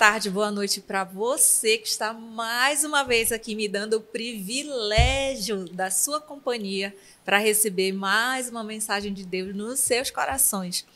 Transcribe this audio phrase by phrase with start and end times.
[0.00, 5.66] tarde, boa noite para você que está mais uma vez aqui me dando o privilégio
[5.74, 10.86] da sua companhia para receber mais uma mensagem de Deus nos seus corações.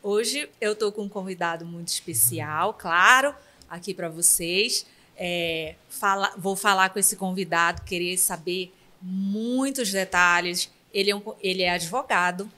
[0.00, 3.34] Hoje eu estou com um convidado muito especial, claro,
[3.68, 4.86] aqui para vocês.
[5.16, 10.70] É, fala, vou falar com esse convidado, querer saber muitos detalhes.
[10.92, 12.48] Ele é, um, ele é advogado,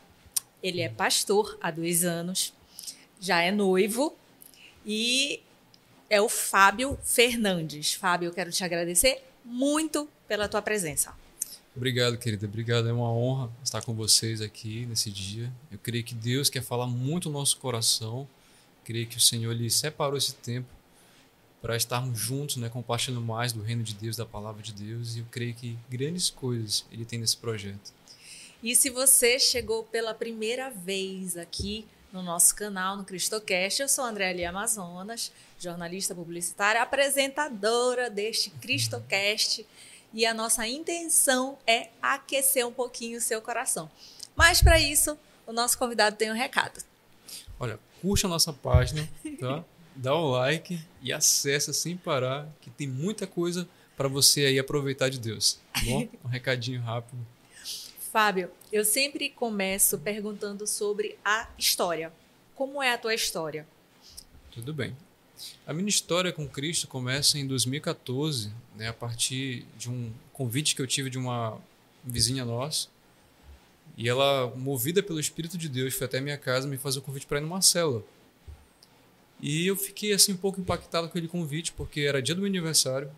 [0.63, 2.53] ele é pastor há dois anos,
[3.19, 4.15] já é noivo
[4.85, 5.41] e
[6.09, 7.95] é o Fábio Fernandes.
[7.95, 11.15] Fábio, eu quero te agradecer muito pela tua presença.
[11.77, 12.47] Obrigado, querida.
[12.47, 12.89] Obrigado.
[12.89, 15.53] É uma honra estar com vocês aqui nesse dia.
[15.71, 18.21] Eu creio que Deus quer falar muito no nosso coração.
[18.21, 20.69] Eu creio que o Senhor lhe separou esse tempo
[21.61, 25.17] para estarmos juntos, né, compartilhando mais do reino de Deus, da palavra de Deus.
[25.17, 27.93] E eu creio que grandes coisas Ele tem nesse projeto.
[28.63, 33.83] E se você chegou pela primeira vez aqui no nosso canal, no CristoCast.
[33.83, 39.67] Eu sou Andréa Lia Amazonas, jornalista publicitária, apresentadora deste CristoCast.
[40.15, 43.91] E a nossa intenção é aquecer um pouquinho o seu coração.
[44.35, 46.83] Mas para isso, o nosso convidado tem um recado.
[47.61, 49.07] Olha, curte a nossa página,
[49.39, 49.63] tá?
[49.95, 55.11] Dá o like e acessa sem parar, que tem muita coisa para você aí aproveitar
[55.11, 55.59] de Deus.
[55.73, 56.09] Tá bom?
[56.25, 57.19] Um recadinho rápido.
[58.17, 62.11] Fábio, eu sempre começo perguntando sobre a história.
[62.55, 63.69] Como é a tua história?
[64.51, 64.97] Tudo bem.
[65.67, 70.81] A minha história com Cristo começa em 2014, né, a partir de um convite que
[70.81, 71.61] eu tive de uma
[72.03, 72.89] vizinha nossa.
[73.99, 77.27] E ela, movida pelo Espírito de Deus, foi até minha casa me fazer o convite
[77.27, 78.03] para ir numa célula.
[79.43, 82.49] E eu fiquei assim um pouco impactado com aquele convite, porque era dia do meu
[82.49, 83.11] aniversário.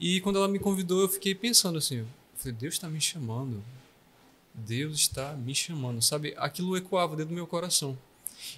[0.00, 2.04] E quando ela me convidou, eu fiquei pensando assim,
[2.40, 3.62] falei, Deus está me chamando.
[4.54, 6.34] Deus está me chamando, sabe?
[6.36, 7.96] Aquilo ecoava dentro do meu coração.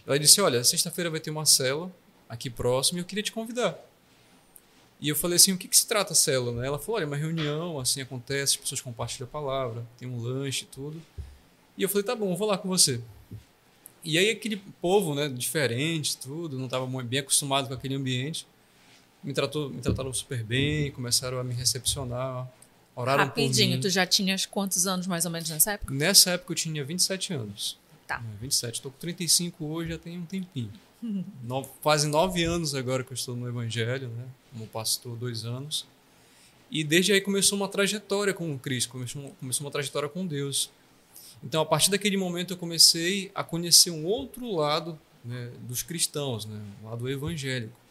[0.06, 1.92] Ela disse: Olha, sexta-feira vai ter uma célula
[2.28, 3.78] aqui próximo e eu queria te convidar.
[5.00, 6.60] E eu falei assim: O que, que se trata a célula?
[6.60, 6.66] Né?
[6.66, 10.20] Ela falou: Olha, é uma reunião, assim acontece, as pessoas compartilham a palavra, tem um
[10.20, 11.02] lanche e tudo.
[11.76, 13.00] E eu falei: Tá bom, vou lá com você.
[14.04, 18.46] E aí aquele povo, né, diferente, tudo, não estava bem acostumado com aquele ambiente,
[19.22, 22.50] me tratou, me trataram super bem, começaram a me recepcionar,
[22.94, 25.94] Oraram Rapidinho, tu já tinhas quantos anos mais ou menos nessa época?
[25.94, 27.78] Nessa época eu tinha 27 anos.
[28.06, 28.22] Tá.
[28.40, 28.74] 27.
[28.74, 30.72] Estou com 35 hoje, já tem um tempinho.
[31.42, 34.24] no, quase nove anos agora que eu estou no Evangelho, né?
[34.52, 35.86] Como pastor, dois anos.
[36.70, 40.70] E desde aí começou uma trajetória com o Cristo, começou, começou uma trajetória com Deus.
[41.42, 46.46] Então, a partir daquele momento, eu comecei a conhecer um outro lado né, dos cristãos,
[46.46, 47.81] né, o lado evangélico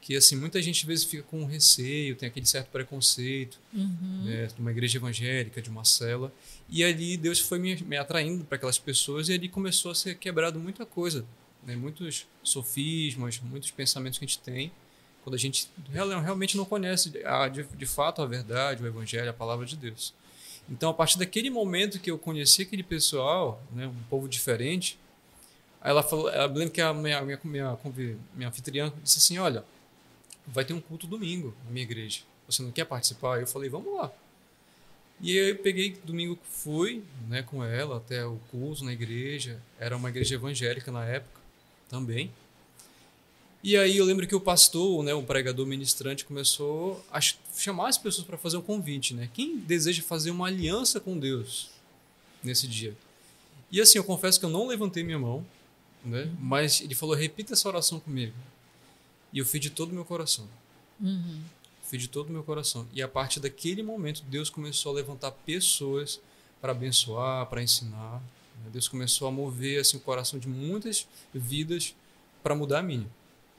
[0.00, 4.22] que assim muita gente às vezes fica com receio, tem aquele certo preconceito, uhum.
[4.24, 6.32] né, de uma igreja evangélica, de uma cela,
[6.68, 10.16] e ali Deus foi me, me atraindo para aquelas pessoas e ali começou a ser
[10.16, 11.24] quebrado muita coisa,
[11.66, 14.72] né, muitos sofismas, muitos pensamentos que a gente tem
[15.28, 19.34] quando a gente realmente não conhece a, de, de fato a verdade, o evangelho, a
[19.34, 20.14] palavra de Deus.
[20.70, 24.98] Então, a partir daquele momento que eu conheci aquele pessoal, né, um povo diferente,
[25.82, 27.78] ela falou, eu lembro que a minha, minha, minha,
[28.34, 29.64] minha anfitriã disse assim, olha,
[30.52, 32.20] vai ter um culto domingo na minha igreja.
[32.46, 33.40] Você não quer participar?
[33.40, 34.12] Eu falei, vamos lá.
[35.20, 39.60] E aí eu peguei, domingo fui né, com ela até o culto na igreja.
[39.78, 41.40] Era uma igreja evangélica na época
[41.88, 42.30] também.
[43.62, 47.98] E aí eu lembro que o pastor, né, o pregador ministrante, começou a chamar as
[47.98, 49.14] pessoas para fazer um convite.
[49.14, 49.28] Né?
[49.34, 51.70] Quem deseja fazer uma aliança com Deus
[52.42, 52.96] nesse dia?
[53.70, 55.44] E assim, eu confesso que eu não levantei minha mão,
[56.04, 56.30] né?
[56.38, 58.32] mas ele falou, repita essa oração comigo.
[59.32, 60.48] E eu fiz de todo o meu coração.
[61.00, 61.42] Uhum.
[61.82, 62.86] Fiz de todo o meu coração.
[62.92, 66.20] E a partir daquele momento, Deus começou a levantar pessoas
[66.60, 68.22] para abençoar, para ensinar.
[68.62, 68.70] Né?
[68.72, 71.94] Deus começou a mover assim, o coração de muitas vidas
[72.42, 73.08] para mudar a minha.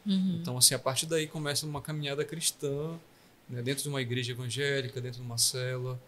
[0.06, 0.40] Uhum.
[0.42, 3.00] Então, assim, a partir daí começa uma caminhada cristã,
[3.50, 3.62] né?
[3.62, 6.00] dentro de uma igreja evangélica, dentro de uma cela.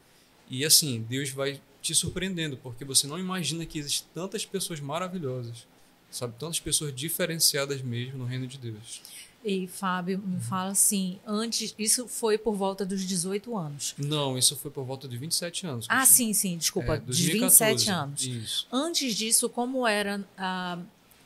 [0.50, 5.66] E assim, Deus vai te surpreendendo, porque você não imagina que existem tantas pessoas maravilhosas,
[6.12, 6.36] sabe?
[6.38, 9.02] Tantas pessoas diferenciadas mesmo no reino de Deus.
[9.44, 13.96] E Fábio, me fala assim, antes, isso foi por volta dos 18 anos?
[13.98, 15.88] Não, isso foi por volta de 27 anos.
[15.90, 18.24] Ah, sim, sim, desculpa, é, de 27 anos.
[18.24, 18.68] Isso.
[18.72, 20.78] Antes disso, como era a,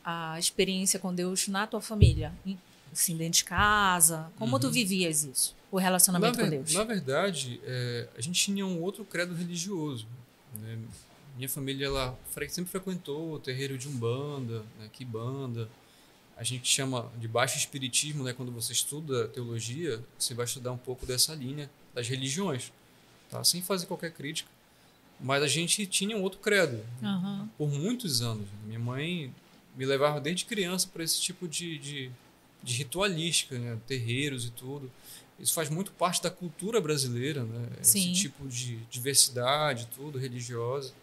[0.04, 2.34] a experiência com Deus na tua família?
[2.92, 4.60] Assim, dentro de casa, como uhum.
[4.60, 5.54] tu vivias isso?
[5.70, 6.74] O relacionamento na com Deus?
[6.74, 10.08] Na verdade, é, a gente tinha um outro credo religioso.
[10.62, 10.80] Né?
[11.36, 12.18] Minha família ela
[12.48, 15.68] sempre frequentou o terreiro de Umbanda, né, Kibanda,
[16.38, 18.34] a gente chama de baixo espiritismo, né?
[18.34, 22.74] Quando você estuda teologia, você vai estudar um pouco dessa linha das religiões,
[23.30, 23.44] tá?
[23.44, 24.50] Sem fazer qualquer crítica.
[25.20, 27.48] Mas a gente tinha um outro credo uhum.
[27.58, 28.46] por muitos anos.
[28.66, 29.34] Minha mãe
[29.78, 32.12] me levava desde criança para esse tipo de, de,
[32.62, 33.78] de ritualística, né?
[33.88, 34.92] terreiros e tudo.
[35.40, 37.70] Isso faz muito parte da cultura brasileira, né?
[37.82, 38.12] Sim.
[38.12, 40.94] esse tipo de diversidade, tudo religiosa.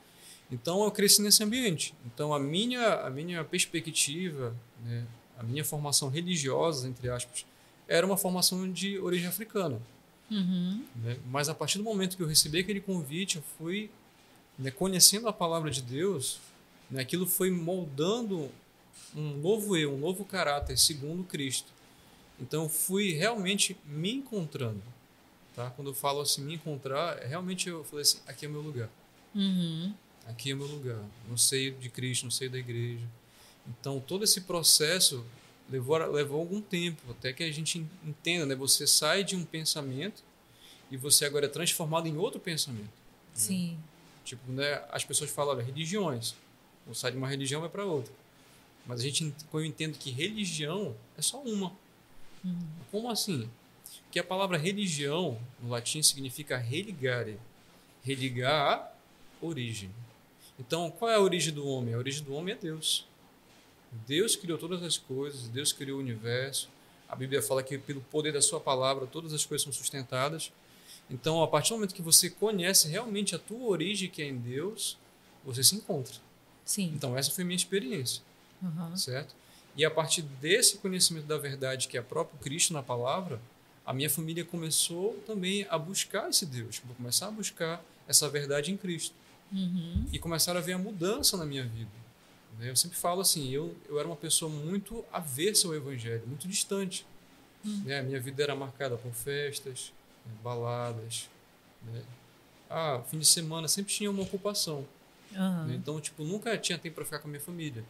[0.51, 1.95] Então eu cresci nesse ambiente.
[2.05, 4.55] Então a minha a minha perspectiva,
[4.85, 5.07] né?
[5.39, 7.45] A minha formação religiosa, entre aspas,
[7.89, 9.81] era uma formação de origem africana.
[10.31, 10.85] Uhum.
[10.97, 11.19] Né?
[11.27, 13.91] Mas a partir do momento que eu recebi aquele convite, eu fui
[14.59, 16.39] né, conhecendo a palavra de Deus,
[16.91, 18.51] né, aquilo foi moldando
[19.15, 21.71] um novo eu, um novo caráter segundo Cristo.
[22.41, 24.83] Então eu fui realmente me encontrando.
[25.55, 25.71] Tá?
[25.71, 28.63] Quando eu falo assim, me encontrar, é realmente eu falei assim, aqui é o meu
[28.63, 28.89] lugar.
[29.35, 29.93] Uhum.
[30.27, 33.07] Aqui é o meu lugar, no seio de Cristo, no seio da igreja.
[33.69, 35.25] Então todo esse processo
[35.71, 38.55] levou, levou algum tempo, até que a gente entenda, né?
[38.55, 40.23] Você sai de um pensamento
[40.91, 42.91] e você agora é transformado em outro pensamento.
[43.35, 43.79] Sim.
[44.25, 46.35] Tipo, né, as pessoas falam, olha, religiões.
[46.87, 48.13] Ou sai de uma religião vai para outra.
[48.87, 51.73] Mas a gente, eu entendo que religião é só uma.
[52.45, 52.69] Uhum.
[52.91, 53.49] Como assim?
[54.11, 57.39] Que a palavra religião no latim significa religare.
[58.05, 58.93] Religar
[59.41, 59.91] a origem.
[60.59, 61.95] Então, qual é a origem do homem?
[61.95, 63.07] A origem do homem é Deus.
[64.07, 66.69] Deus criou todas as coisas, Deus criou o universo.
[67.09, 70.53] A Bíblia fala que pelo poder da sua palavra todas as coisas são sustentadas.
[71.11, 74.37] Então, a partir do momento que você conhece realmente a tua origem que é em
[74.39, 74.97] Deus,
[75.45, 76.15] você se encontra.
[76.65, 76.93] Sim.
[76.95, 78.23] Então, essa foi a minha experiência,
[78.63, 78.97] Uhum.
[78.97, 79.35] certo?
[79.77, 83.41] E a partir desse conhecimento da verdade que é próprio Cristo na palavra,
[83.85, 88.77] a minha família começou também a buscar esse Deus, começar a buscar essa verdade em
[88.77, 89.15] Cristo
[89.51, 90.07] Uhum.
[90.13, 91.91] e começaram a ver a mudança na minha vida.
[92.59, 92.71] Né?
[92.71, 97.07] Eu sempre falo assim, eu, eu era uma pessoa muito avessa ao evangelho, muito distante.
[97.65, 98.01] né?
[98.01, 99.93] A minha vida era marcada por festas,
[100.27, 100.33] né?
[100.43, 101.29] baladas.
[101.83, 102.03] Né?
[102.71, 104.87] Ah, fim de semana sempre tinha uma ocupação.
[105.33, 105.67] Uhum.
[105.67, 105.75] né?
[105.77, 107.85] Então, tipo, nunca tinha tempo para ficar com a minha família.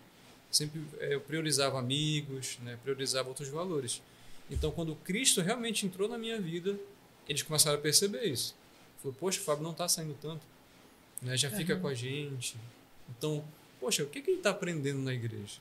[0.50, 2.78] Sempre eh, eu priorizava amigos, né?
[2.82, 4.02] priorizava outros valores.
[4.50, 6.78] Então, quando Cristo realmente entrou na minha vida,
[7.28, 8.54] eles começaram a perceber isso.
[9.00, 10.42] Falou, poxa, o Fábio não está saindo tanto,
[11.22, 11.36] né?
[11.36, 11.80] já fica Uhum.
[11.80, 12.56] com a gente.
[13.08, 13.42] Então,
[13.82, 15.58] poxa, o que, que ele está aprendendo na igreja?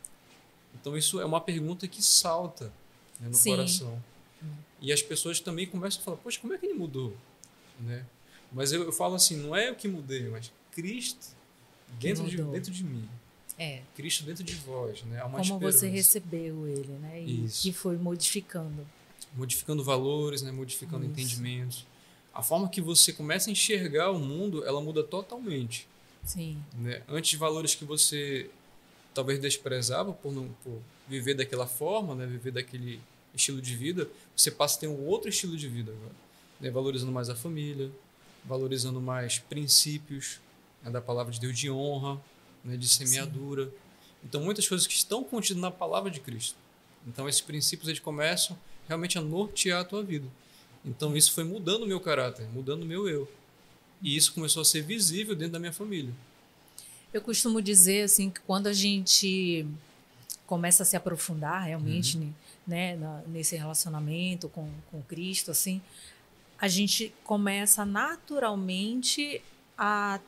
[0.80, 2.72] Então, isso é uma pergunta que salta
[3.20, 3.56] né, no Sim.
[3.56, 4.04] coração.
[4.80, 7.18] E as pessoas também começam a falar, poxa, como é que ele mudou?
[7.80, 8.06] Né?
[8.52, 11.36] Mas eu, eu falo assim, não é eu que mudei, mas Cristo
[12.00, 13.10] dentro de, dentro de mim.
[13.58, 13.82] É.
[13.96, 15.20] Cristo dentro de vós, né?
[15.20, 15.88] Há uma Como você esperança.
[15.88, 17.22] recebeu ele, né?
[17.22, 17.64] E Isso.
[17.64, 18.88] que foi modificando.
[19.36, 20.52] modificando valores, né?
[20.52, 21.12] modificando Isso.
[21.12, 21.86] entendimentos.
[22.34, 25.88] A forma que você começa a enxergar o mundo, ela muda totalmente.
[26.24, 26.62] Sim.
[26.74, 27.02] Né?
[27.08, 28.50] Antes, valores que você
[29.14, 32.26] talvez desprezava por, não, por viver daquela forma, né?
[32.26, 33.02] viver daquele
[33.34, 36.16] estilo de vida, você passa a ter um outro estilo de vida agora.
[36.60, 36.70] Né?
[36.70, 37.92] Valorizando mais a família,
[38.44, 40.40] valorizando mais princípios
[40.84, 40.92] né?
[40.92, 42.22] da palavra de Deus de honra,
[42.64, 42.78] né?
[42.78, 43.72] de semeadura.
[44.24, 46.56] Então, muitas coisas que estão contidas na palavra de Cristo.
[47.08, 48.58] Então, esses princípios eles começam
[48.88, 50.28] realmente a nortear a tua vida.
[50.86, 53.28] Então, isso foi mudando o meu caráter, mudando o meu eu.
[54.02, 56.14] E isso começou a ser visível dentro da minha família.
[57.14, 59.66] Eu costumo dizer assim que quando a gente
[60.48, 62.34] começa a se aprofundar realmente Uhum.
[62.68, 65.82] né, na- nesse relacionamento com, com Cristo, assim,
[66.60, 69.42] a gente começa naturalmente
[69.78, 70.20] a,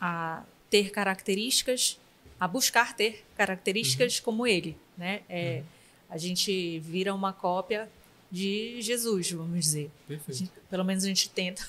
[0.00, 1.98] a ter características,
[2.38, 5.22] a buscar ter características como Ele, né?
[5.28, 5.62] É,
[6.10, 7.86] A gente vira uma cópia
[8.30, 9.90] de Jesus, vamos dizer.
[10.06, 10.38] Perfeito.
[10.38, 11.66] gente- pelo menos a gente tenta.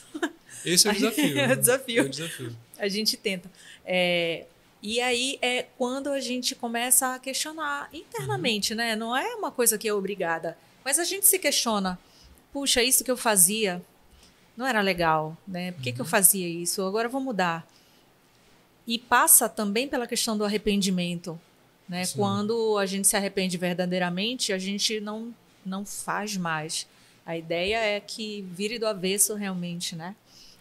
[0.66, 1.40] Esse é o desafio.
[1.40, 1.56] É o né?
[1.56, 2.02] desafio.
[2.02, 2.58] É o desafio.
[2.78, 3.52] A gente tenta.
[3.86, 4.46] É,
[4.82, 8.96] e aí é quando a gente começa a questionar internamente, né?
[8.96, 11.98] Não é uma coisa que é obrigada, mas a gente se questiona.
[12.52, 13.82] Puxa, isso que eu fazia
[14.58, 15.72] não era legal, né?
[15.72, 16.82] Por que, que eu fazia isso?
[16.82, 17.66] Agora eu vou mudar.
[18.88, 21.40] E passa também pela questão do arrependimento,
[21.88, 22.04] né?
[22.06, 22.18] Sim.
[22.18, 25.34] Quando a gente se arrepende verdadeiramente, a gente não
[25.66, 26.88] não faz mais.
[27.26, 30.16] A ideia é que vire do avesso realmente, né?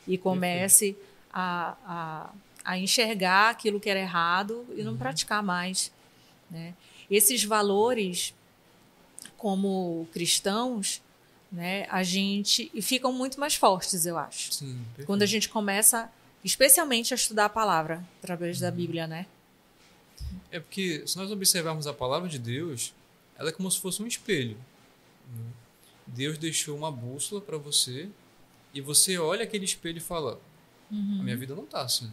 [0.06, 0.96] E comece
[1.32, 2.30] a, a,
[2.64, 5.90] a enxergar aquilo que era errado e não praticar mais.
[6.50, 6.74] Né?
[7.10, 8.34] Esses valores,
[9.36, 11.00] como cristãos,
[11.50, 14.52] né, a gente e ficam muito mais fortes, eu acho.
[14.52, 14.78] Sim.
[15.06, 16.10] Quando a gente começa,
[16.44, 18.62] especialmente, a estudar a palavra através Uhum.
[18.62, 19.26] da Bíblia, né?
[20.50, 22.92] É porque se nós observarmos a palavra de Deus,
[23.38, 24.56] ela é como se fosse um espelho.
[25.28, 25.52] Né?
[26.06, 28.08] Deus deixou uma bússola para você
[28.72, 30.40] e você olha aquele espelho e fala:
[30.90, 31.18] Uhum.
[31.20, 32.10] a minha vida não está assim.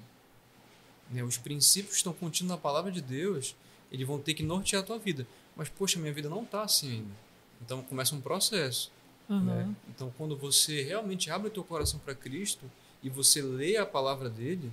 [1.09, 1.23] Né?
[1.23, 3.55] Os princípios que estão contidos na palavra de Deus,
[3.91, 5.25] eles vão ter que nortear a tua vida.
[5.55, 7.15] Mas, poxa, minha vida não está assim ainda.
[7.61, 8.91] Então começa um processo.
[9.29, 9.43] Uhum.
[9.43, 9.75] né?
[9.89, 12.69] Então, quando você realmente abre o teu coração para Cristo
[13.01, 14.71] e você lê a palavra dele,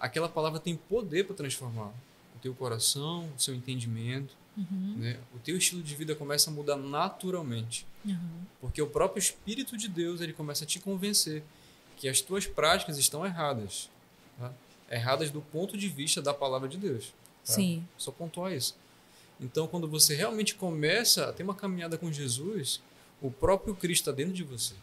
[0.00, 1.92] aquela palavra tem poder para transformar
[2.34, 4.36] o teu coração, o seu entendimento.
[4.56, 4.94] Uhum.
[4.98, 5.18] Né?
[5.34, 7.86] O teu estilo de vida começa a mudar naturalmente.
[8.04, 8.44] Uhum.
[8.60, 11.42] Porque o próprio Espírito de Deus ele começa a te convencer
[11.96, 13.90] que as tuas práticas estão erradas.
[14.38, 14.52] Tá?
[14.90, 17.06] Erradas do ponto de vista da palavra de Deus.
[17.44, 17.52] Tá?
[17.52, 17.86] Sim.
[17.96, 18.76] Só pontuar isso.
[19.40, 22.80] Então, quando você realmente começa a ter uma caminhada com Jesus,
[23.20, 24.74] o próprio Cristo está dentro de você.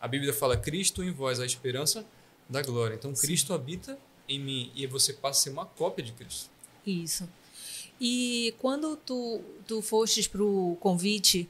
[0.00, 2.06] A Bíblia fala: Cristo em vós, a esperança
[2.48, 2.94] da glória.
[2.94, 3.26] Então, Sim.
[3.26, 3.98] Cristo habita
[4.28, 6.48] em mim e você passa a ser uma cópia de Cristo.
[6.86, 7.28] Isso.
[8.00, 11.48] E quando tu, tu fostes para o convite,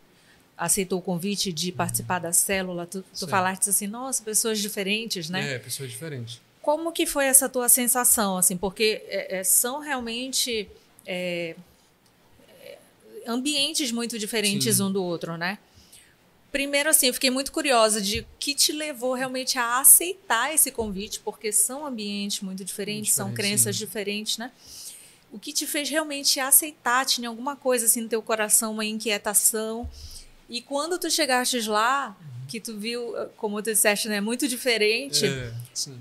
[0.56, 2.22] aceitou o convite de participar uhum.
[2.22, 5.54] da célula, tu, tu falaste assim, nossa, pessoas diferentes, né?
[5.54, 6.40] É, pessoas diferentes.
[6.60, 8.56] Como que foi essa tua sensação, assim?
[8.56, 10.68] Porque é, é, são realmente
[11.06, 11.54] é,
[12.62, 12.78] é
[13.26, 14.82] ambientes muito diferentes Sim.
[14.82, 15.58] um do outro, né?
[16.50, 21.20] Primeiro, assim, eu fiquei muito curiosa de que te levou realmente a aceitar esse convite,
[21.20, 23.84] porque são ambientes muito diferentes, são crenças sim.
[23.84, 24.50] diferentes, né?
[25.32, 27.04] O que te fez realmente aceitar?
[27.04, 29.88] Tinha alguma coisa assim no teu coração, uma inquietação?
[30.48, 32.46] E quando tu chegastes lá, uhum.
[32.46, 35.26] que tu viu, como tu disseste, né, muito diferente.
[35.26, 36.00] É, sim.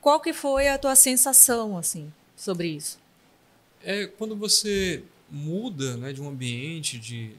[0.00, 2.98] Qual que foi a tua sensação assim sobre isso?
[3.82, 7.32] É quando você muda, né, de um ambiente de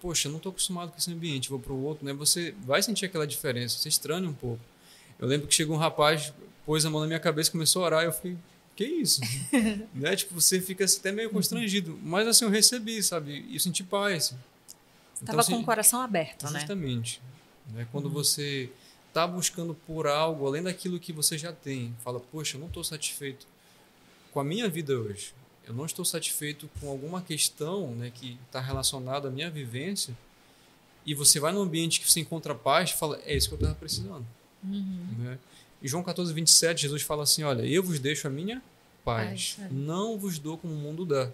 [0.00, 2.12] poxa, eu não estou acostumado com esse ambiente, vou para o outro, né?
[2.12, 4.60] Você vai sentir aquela diferença, você estranha um pouco.
[5.18, 6.32] Eu lembro que chegou um rapaz,
[6.64, 8.36] pôs a mão na minha cabeça, começou a orar, eu fiquei,
[8.76, 9.20] que isso?
[9.94, 10.14] né?
[10.14, 11.98] Tipo, você fica até meio constrangido.
[12.02, 13.44] Mas assim, eu recebi, sabe?
[13.48, 14.24] E eu senti paz.
[14.24, 14.40] Estava
[15.22, 16.60] então, com assim, o coração aberto, justamente, né?
[16.60, 17.22] Justamente.
[17.72, 17.88] Né?
[17.90, 18.12] Quando uhum.
[18.12, 18.70] você
[19.08, 22.84] está buscando por algo além daquilo que você já tem, fala, poxa, eu não estou
[22.84, 23.46] satisfeito
[24.30, 25.32] com a minha vida hoje
[25.66, 30.16] eu não estou satisfeito com alguma questão né, que está relacionada à minha vivência,
[31.04, 33.58] e você vai num ambiente que você encontra paz e fala, é isso que eu
[33.58, 34.26] estava precisando.
[34.64, 35.06] Uhum.
[35.18, 35.38] Né?
[35.82, 38.62] E João 14, 27, Jesus fala assim, olha, eu vos deixo a minha
[39.04, 41.30] paz, paz não vos dou como o mundo dá.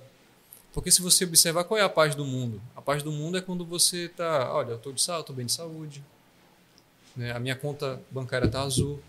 [0.72, 3.40] Porque se você observar qual é a paz do mundo, a paz do mundo é
[3.40, 6.02] quando você está, olha, eu estou de saúde, estou bem de saúde,
[7.14, 7.32] né?
[7.32, 9.00] a minha conta bancária está azul,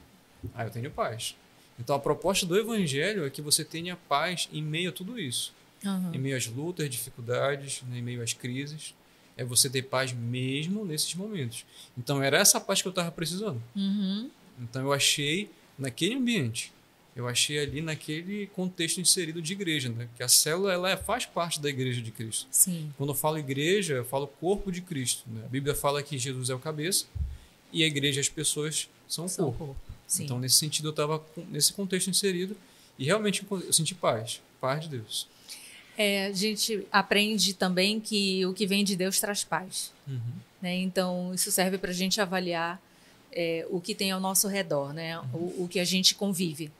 [0.54, 1.36] aí eu tenho paz.
[1.80, 5.54] Então a proposta do evangelho é que você tenha paz em meio a tudo isso.
[5.84, 6.13] Uhum.
[6.13, 8.94] Em meio às lutas, dificuldades, né, em meio às crises.
[9.36, 11.66] É você ter paz mesmo nesses momentos.
[11.98, 13.62] Então era essa paz que eu estava precisando.
[13.75, 14.30] Uhum.
[14.60, 16.72] Então eu achei naquele ambiente.
[17.16, 20.10] Eu achei ali naquele contexto inserido de igreja, né?
[20.18, 22.48] Que a célula ela é, faz parte da igreja de Cristo.
[22.50, 22.92] Sim.
[22.98, 25.24] Quando eu falo igreja, eu falo corpo de Cristo.
[25.28, 25.44] Né?
[25.46, 27.06] A Bíblia fala que Jesus é o cabeça
[27.72, 29.58] e a igreja as pessoas são o corpo.
[29.58, 29.76] corpo.
[30.08, 30.24] Sim.
[30.24, 32.58] Então, nesse sentido, eu estava nesse contexto inserido
[32.98, 35.28] e realmente eu senti paz, paz de Deus.
[35.96, 39.92] É, a gente aprende também que o que vem de Deus traz paz.
[40.08, 40.20] Uhum.
[40.62, 40.76] Né?
[40.78, 42.82] Então, isso serve para a gente avaliar
[43.36, 45.20] é, o que tem ao nosso redor, né?
[45.34, 46.72] O, o, que a gente convive.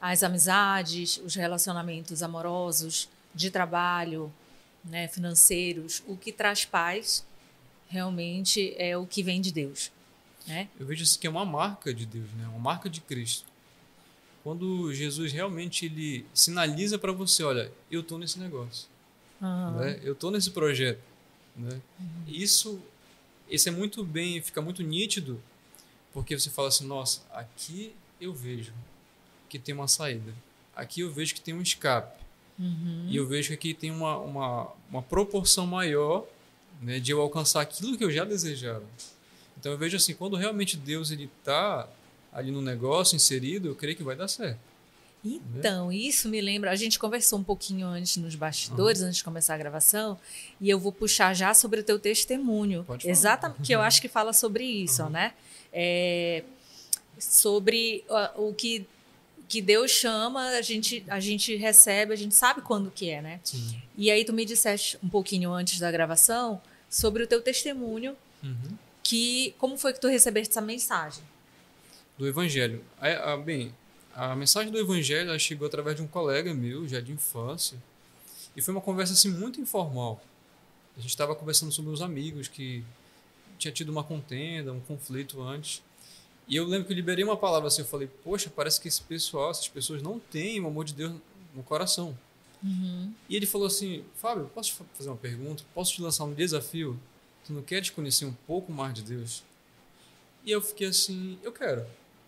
[0.00, 4.32] As amizades, os relacionamentos amorosos, de trabalho,
[4.84, 5.08] né?
[5.08, 6.02] financeiros.
[6.06, 7.24] O que traz paz
[7.88, 9.90] realmente é o que vem de Deus.
[10.46, 10.68] Né?
[10.78, 12.46] Eu vejo isso que é uma marca de Deus, né?
[12.48, 13.46] uma marca de Cristo.
[14.42, 18.88] Quando Jesus realmente ele sinaliza para você, olha, eu estou nesse negócio,
[19.40, 19.78] uhum.
[19.78, 20.00] né?
[20.02, 21.00] eu estou nesse projeto.
[21.56, 21.80] Né?
[21.98, 22.06] Uhum.
[22.28, 22.78] Isso,
[23.48, 25.40] esse é muito bem, fica muito nítido,
[26.14, 28.72] porque você fala assim, nossa, aqui eu vejo
[29.48, 30.32] que tem uma saída,
[30.74, 32.22] aqui eu vejo que tem um escape,
[32.58, 33.06] uhum.
[33.08, 36.24] e eu vejo que aqui tem uma, uma, uma proporção maior
[36.80, 38.84] né, de eu alcançar aquilo que eu já desejava.
[39.58, 41.88] Então eu vejo assim, quando realmente Deus ele está
[42.32, 44.60] ali no negócio inserido, eu creio que vai dar certo.
[45.24, 45.96] Então, né?
[45.96, 46.70] isso me lembra.
[46.70, 49.06] A gente conversou um pouquinho antes nos bastidores, uhum.
[49.06, 50.18] antes de começar a gravação,
[50.60, 52.84] e eu vou puxar já sobre o teu testemunho.
[52.84, 55.10] Pode Exatamente, que eu acho que fala sobre isso, uhum.
[55.10, 55.32] né?
[55.76, 56.44] É,
[57.18, 58.04] sobre
[58.36, 58.86] o que,
[59.48, 63.40] que Deus chama, a gente, a gente recebe, a gente sabe quando que é, né?
[63.42, 63.82] Sim.
[63.96, 68.16] E aí tu me disseste um pouquinho antes da gravação sobre o teu testemunho.
[68.42, 71.22] Uhum que como foi que tu recebeste essa mensagem?
[72.18, 72.82] Do Evangelho.
[72.98, 73.72] A, a, bem,
[74.14, 77.76] a mensagem do Evangelho chegou através de um colega meu, já de infância,
[78.56, 80.20] e foi uma conversa assim muito informal.
[80.96, 82.82] A gente estava conversando sobre os amigos que
[83.58, 85.82] tinha tido uma contenda, um conflito antes.
[86.46, 89.02] E eu lembro que eu liberei uma palavra assim, eu falei, poxa, parece que esse
[89.02, 91.14] pessoal, essas pessoas não têm o amor de Deus
[91.54, 92.16] no coração.
[92.62, 93.12] Uhum.
[93.28, 95.64] E ele falou assim, Fábio, posso te fazer uma pergunta?
[95.74, 96.98] Posso te lançar um desafio?
[97.46, 99.42] Tu não queres conhecer um pouco mais de Deus?
[100.44, 101.86] E eu fiquei assim, eu quero.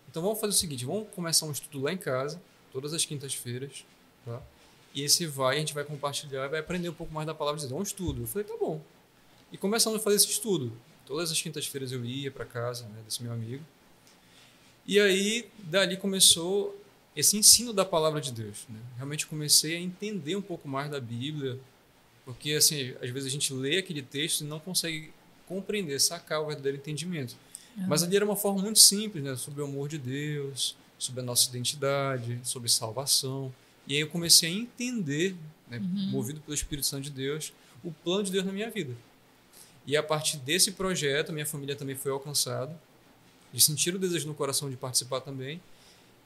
[0.09, 2.41] Então vamos fazer o seguinte, vamos começar um estudo lá em casa,
[2.71, 3.85] todas as quintas-feiras,
[4.25, 4.41] tá?
[4.93, 7.67] E esse vai, a gente vai compartilhar vai aprender um pouco mais da palavra de
[7.67, 7.77] Deus.
[7.77, 8.23] É um estudo.
[8.23, 8.81] Eu falei, tá bom.
[9.51, 10.73] E começando a fazer esse estudo.
[11.07, 13.63] Todas as quintas-feiras eu ia para casa né, desse meu amigo.
[14.85, 16.79] E aí, dali começou
[17.15, 18.65] esse ensino da palavra de Deus.
[18.67, 18.77] Né?
[18.97, 21.57] Realmente comecei a entender um pouco mais da Bíblia,
[22.25, 25.13] Porque, assim, às vezes a gente lê aquele texto e não consegue
[25.47, 27.37] compreender, sacar o verdadeiro entendimento.
[27.77, 27.87] Uhum.
[27.87, 29.33] Mas ali era uma forma muito simples, né?
[29.37, 33.53] Sobre o amor de Deus, sobre a nossa identidade, sobre salvação.
[33.87, 35.37] E aí eu comecei a entender,
[35.69, 36.09] né, uhum.
[36.09, 38.93] movido pelo Espírito Santo de Deus, o plano de Deus na minha vida.
[39.87, 42.77] E a partir desse projeto, minha família também foi alcançada,
[43.53, 45.61] de sentir o desejo no coração de participar também.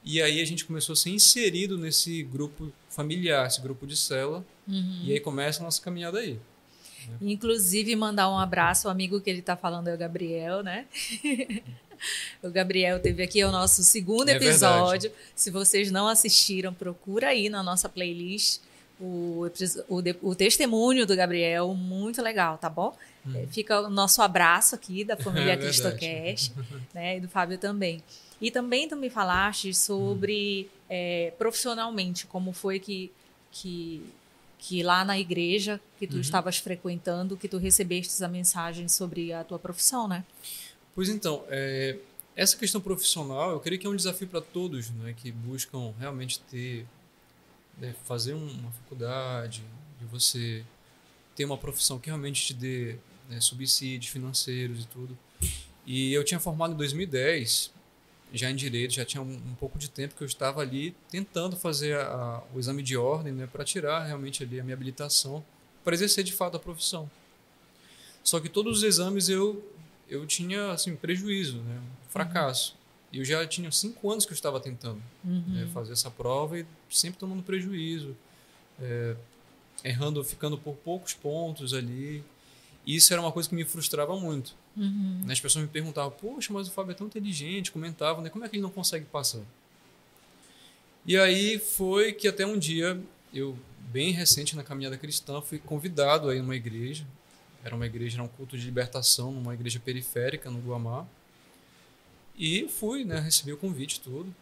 [0.04, 4.44] E aí a gente começou a ser inserido nesse grupo familiar, esse grupo de cela.
[4.66, 5.02] Uhum.
[5.04, 6.40] E aí começa a nossa caminhada aí.
[7.20, 10.86] Inclusive, mandar um abraço, o amigo que ele está falando é o Gabriel, né?
[12.42, 15.10] o Gabriel teve aqui é o nosso segundo é episódio.
[15.10, 15.30] Verdade.
[15.36, 18.60] Se vocês não assistiram, procura aí na nossa playlist
[19.02, 19.50] o,
[19.88, 22.96] o, o testemunho do Gabriel, muito legal, tá bom?
[23.26, 23.32] Hum.
[23.36, 26.52] É, fica o nosso abraço aqui da família é Cristocast,
[26.94, 27.16] né?
[27.16, 28.02] E do Fábio também.
[28.40, 30.76] E também tu me falaste sobre hum.
[30.88, 33.10] é, profissionalmente, como foi que,
[33.50, 34.02] que
[34.62, 36.20] que lá na igreja que tu uhum.
[36.20, 40.24] estavas frequentando, que tu recebestes a mensagem sobre a tua profissão, né?
[40.94, 41.98] Pois então, é,
[42.36, 46.38] essa questão profissional, eu creio que é um desafio para todos, né, que buscam realmente
[46.48, 46.86] ter,
[47.78, 49.62] né, fazer uma faculdade,
[49.98, 50.64] de você
[51.34, 52.96] ter uma profissão que realmente te dê
[53.28, 55.18] né, subsídios financeiros e tudo.
[55.86, 57.72] E eu tinha formado em 2010
[58.32, 61.54] já em direito, já tinha um, um, pouco de tempo que eu estava ali tentando
[61.54, 65.44] fazer a, a, o exame de ordem, né, para tirar realmente ali a minha habilitação,
[65.84, 67.10] para exercer de fato a profissão.
[68.24, 69.68] Só que todos os exames eu
[70.08, 72.76] eu tinha assim prejuízo, né, fracasso.
[73.12, 75.44] E eu já tinha cinco anos que eu estava tentando uhum.
[75.48, 78.16] né, fazer essa prova e sempre tomando prejuízo,
[78.80, 79.14] é,
[79.84, 82.24] errando, ficando por poucos pontos ali.
[82.86, 84.56] E isso era uma coisa que me frustrava muito.
[84.76, 85.24] Uhum.
[85.28, 88.30] As pessoas me perguntavam, poxa, mas o Fábio é tão inteligente, comentavam, né?
[88.30, 89.42] Como é que ele não consegue passar?
[91.04, 92.98] E aí foi que até um dia,
[93.34, 93.58] eu,
[93.92, 97.06] bem recente na caminhada cristã, fui convidado aí numa igreja.
[97.62, 101.06] Era uma igreja, era um culto de libertação, numa igreja periférica no Guamá.
[102.36, 103.20] E fui, né?
[103.20, 104.34] Recebi o convite tudo.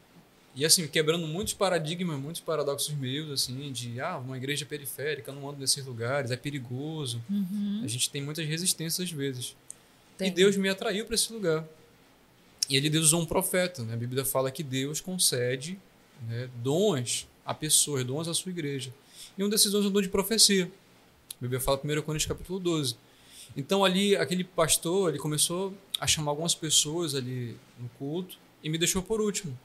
[0.54, 5.48] E assim, quebrando muitos paradigmas, muitos paradoxos meus, assim, de ah, uma igreja periférica, não
[5.48, 7.22] ando nesses lugares, é perigoso.
[7.30, 7.82] Uhum.
[7.84, 9.56] A gente tem muitas resistências às vezes.
[10.18, 10.28] Tem.
[10.28, 11.64] E Deus me atraiu para esse lugar.
[12.68, 13.84] E ele Deus usou um profeta.
[13.84, 13.94] Né?
[13.94, 15.78] A Bíblia fala que Deus concede
[16.26, 18.92] né, dons a pessoas, dons à sua igreja.
[19.38, 20.70] E um desses dons é o dom de profecia.
[21.38, 22.96] A Bíblia fala 1 Coríntios capítulo 12.
[23.56, 28.78] Então ali, aquele pastor, ele começou a chamar algumas pessoas ali no culto e me
[28.78, 29.58] deixou por último.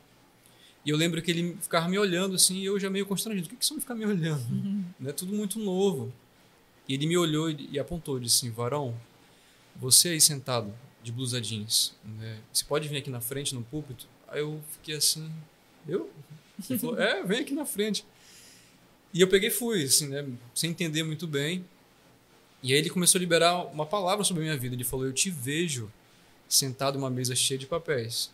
[0.86, 3.48] E eu lembro que ele ficava me olhando assim, e eu já meio constrangido.
[3.48, 4.46] O que, que você vai ficar me olhando?
[4.52, 4.86] Uhum.
[5.06, 6.14] É tudo muito novo.
[6.88, 8.96] E ele me olhou e apontou, disse assim, varão,
[9.76, 10.72] você aí sentado
[11.02, 12.40] de blusa jeans, né?
[12.54, 14.08] Você pode vir aqui na frente no púlpito?
[14.28, 15.32] Aí eu fiquei assim,
[15.88, 16.12] eu?
[16.70, 18.06] Ele falou, é, vem aqui na frente.
[19.14, 20.28] E eu peguei e fui, assim, né?
[20.54, 21.66] Sem entender muito bem.
[22.66, 24.76] E aí ele começou a liberar uma palavra sobre a minha vida.
[24.76, 25.92] Ele falou, eu te vejo
[26.50, 28.32] sentado em uma mesa cheia de papéis.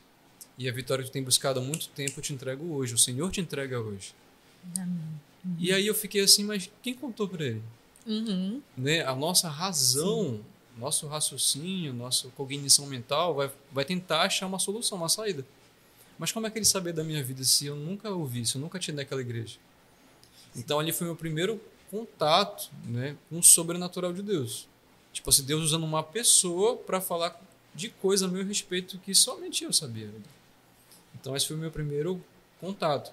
[0.57, 2.93] E a vitória que tu tem buscado há muito tempo eu te entrego hoje.
[2.93, 4.15] O Senhor te entrega hoje.
[4.77, 5.55] Uhum.
[5.59, 7.61] E aí eu fiquei assim, mas quem contou para ele?
[8.07, 8.61] Uhum.
[8.77, 9.03] Né?
[9.03, 14.97] A nossa razão Sim nosso raciocínio, nossa cognição mental vai, vai tentar achar uma solução,
[14.97, 15.45] uma saída.
[16.17, 18.61] Mas como é que ele sabia da minha vida se eu nunca ouvi, se eu
[18.61, 19.57] nunca tinha naquela igreja?
[20.55, 21.59] Então ali foi meu primeiro
[21.91, 24.67] contato né, com o sobrenatural de Deus.
[25.11, 27.39] Tipo assim, Deus usando uma pessoa para falar
[27.75, 30.09] de coisa a meu respeito que somente eu sabia.
[31.19, 32.23] Então esse foi o meu primeiro
[32.59, 33.11] contato.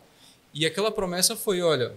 [0.54, 1.94] E aquela promessa foi, olha,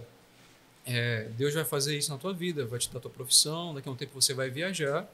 [0.84, 3.92] é, Deus vai fazer isso na tua vida, vai te dar tua profissão, daqui a
[3.92, 5.08] um tempo você vai viajar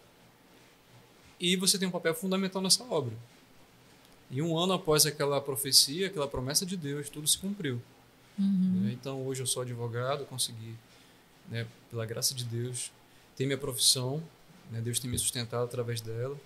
[1.39, 3.15] e você tem um papel fundamental nessa obra.
[4.31, 7.81] E um ano após aquela profecia, aquela promessa de Deus, tudo se cumpriu.
[8.39, 8.83] Uhum.
[8.83, 8.93] Né?
[8.93, 10.75] Então hoje eu sou advogado, consegui,
[11.51, 12.93] né, pela graça de Deus,
[13.37, 14.23] ter minha profissão.
[14.71, 14.81] Né?
[14.81, 16.39] Deus tem me sustentado através dela.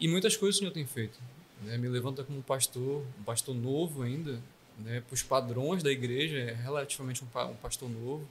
[0.00, 1.18] E muitas coisas o Senhor tem feito.
[1.62, 1.76] Né?
[1.78, 4.40] Me levanta como um pastor, um pastor novo ainda,
[4.78, 5.00] né?
[5.00, 8.26] para os padrões da igreja, é relativamente um, um pastor novo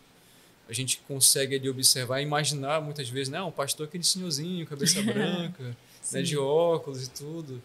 [0.69, 3.41] a gente consegue ali observar e imaginar muitas vezes, né?
[3.41, 5.75] Um pastor aquele senhorzinho, cabeça branca,
[6.11, 7.63] né, de óculos e tudo.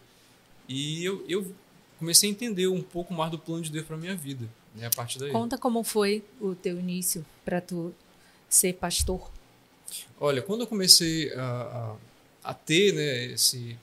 [0.69, 1.53] E eu, eu
[1.99, 4.87] comecei a entender um pouco mais do plano de Deus para minha vida, né?
[4.87, 5.31] A partir daí.
[5.31, 7.95] Conta como foi o teu início para tu
[8.49, 9.31] ser pastor.
[10.19, 11.97] Olha, quando eu comecei a,
[12.45, 13.77] a, a ter, né, esse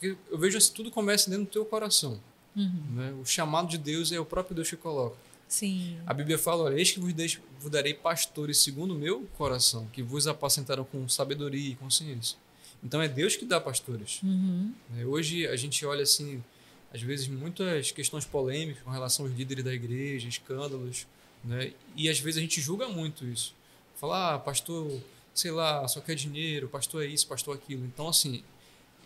[0.00, 2.20] eu vejo assim, tudo começa dentro do teu coração.
[2.54, 2.82] Uhum.
[2.94, 3.14] Né?
[3.20, 5.16] O chamado de Deus é o próprio Deus que coloca.
[5.48, 5.98] Sim.
[6.06, 9.88] A Bíblia fala: olha, eis que vos, deixo, vos darei pastores segundo o meu coração,
[9.92, 12.36] que vos apacentarão com sabedoria e consciência.
[12.82, 14.22] Então é Deus que dá pastores.
[14.22, 14.72] Uhum.
[14.96, 16.42] É, hoje a gente olha assim,
[16.92, 21.06] às vezes, muitas questões polêmicas com relação aos líderes da igreja, escândalos,
[21.44, 21.72] né?
[21.94, 23.54] e às vezes a gente julga muito isso.
[23.96, 25.00] Falar, ah, pastor
[25.38, 27.84] sei lá, só quer dinheiro, pastor é isso, pastor é aquilo.
[27.84, 28.42] Então, assim,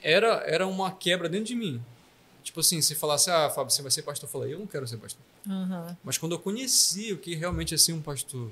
[0.03, 1.83] era, era uma quebra dentro de mim.
[2.43, 4.87] Tipo assim, se falasse, ah, Fábio, você vai ser pastor, eu falei, eu não quero
[4.89, 5.23] ser pastor.
[5.47, 5.97] Uhum.
[6.03, 8.51] Mas quando eu conheci o que realmente é ser um pastor,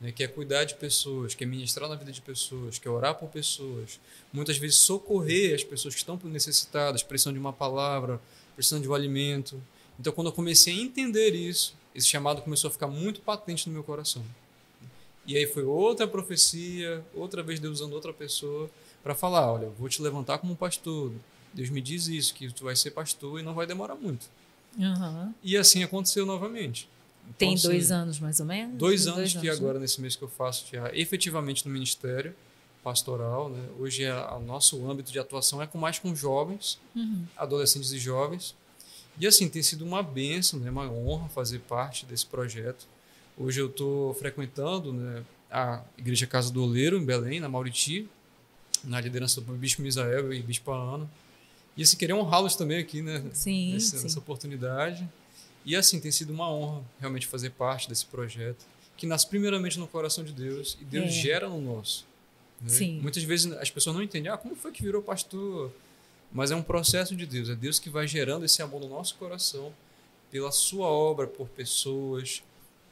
[0.00, 2.90] né, que é cuidar de pessoas, que é ministrar na vida de pessoas, que é
[2.90, 3.98] orar por pessoas,
[4.32, 8.20] muitas vezes socorrer as pessoas que estão necessitadas, precisando de uma palavra,
[8.56, 9.62] precisando de um alimento.
[10.00, 13.72] Então, quando eu comecei a entender isso, esse chamado começou a ficar muito patente no
[13.72, 14.24] meu coração.
[15.26, 18.70] E aí foi outra profecia, outra vez Deus usando outra pessoa
[19.02, 21.12] para falar, olha, eu vou te levantar como um pastor.
[21.52, 24.28] Deus me diz isso, que tu vai ser pastor e não vai demorar muito.
[24.78, 25.32] Uhum.
[25.42, 26.88] E assim aconteceu novamente.
[27.24, 28.76] Então, Tem assim, dois anos mais ou menos?
[28.76, 32.34] Dois, dois anos, que agora, nesse mês que eu faço já efetivamente no ministério
[32.86, 33.48] pastoral.
[33.48, 33.68] Né?
[33.80, 37.24] Hoje é, o nosso âmbito de atuação é com mais com jovens, uhum.
[37.36, 38.54] adolescentes e jovens.
[39.18, 40.70] E assim, tem sido uma benção, né?
[40.70, 42.86] uma honra fazer parte desse projeto.
[43.36, 48.08] Hoje eu estou frequentando né, a Igreja Casa do Oleiro, em Belém, na Mauriti,
[48.84, 51.10] na liderança do Bispo Misael e Bispo Ana.
[51.76, 54.04] E assim, queria honrá-los também aqui né, sim, nessa, sim.
[54.04, 55.06] nessa oportunidade.
[55.64, 58.64] E assim, tem sido uma honra realmente fazer parte desse projeto,
[58.96, 61.10] que nasce primeiramente no coração de Deus e Deus é.
[61.10, 62.06] gera no nosso.
[62.60, 62.68] Né?
[62.68, 63.00] Sim.
[63.00, 65.72] Muitas vezes as pessoas não entendem, ah, como foi que virou pastor?
[66.32, 69.14] Mas é um processo de Deus, é Deus que vai gerando esse amor no nosso
[69.16, 69.72] coração
[70.30, 72.42] pela sua obra, por pessoas.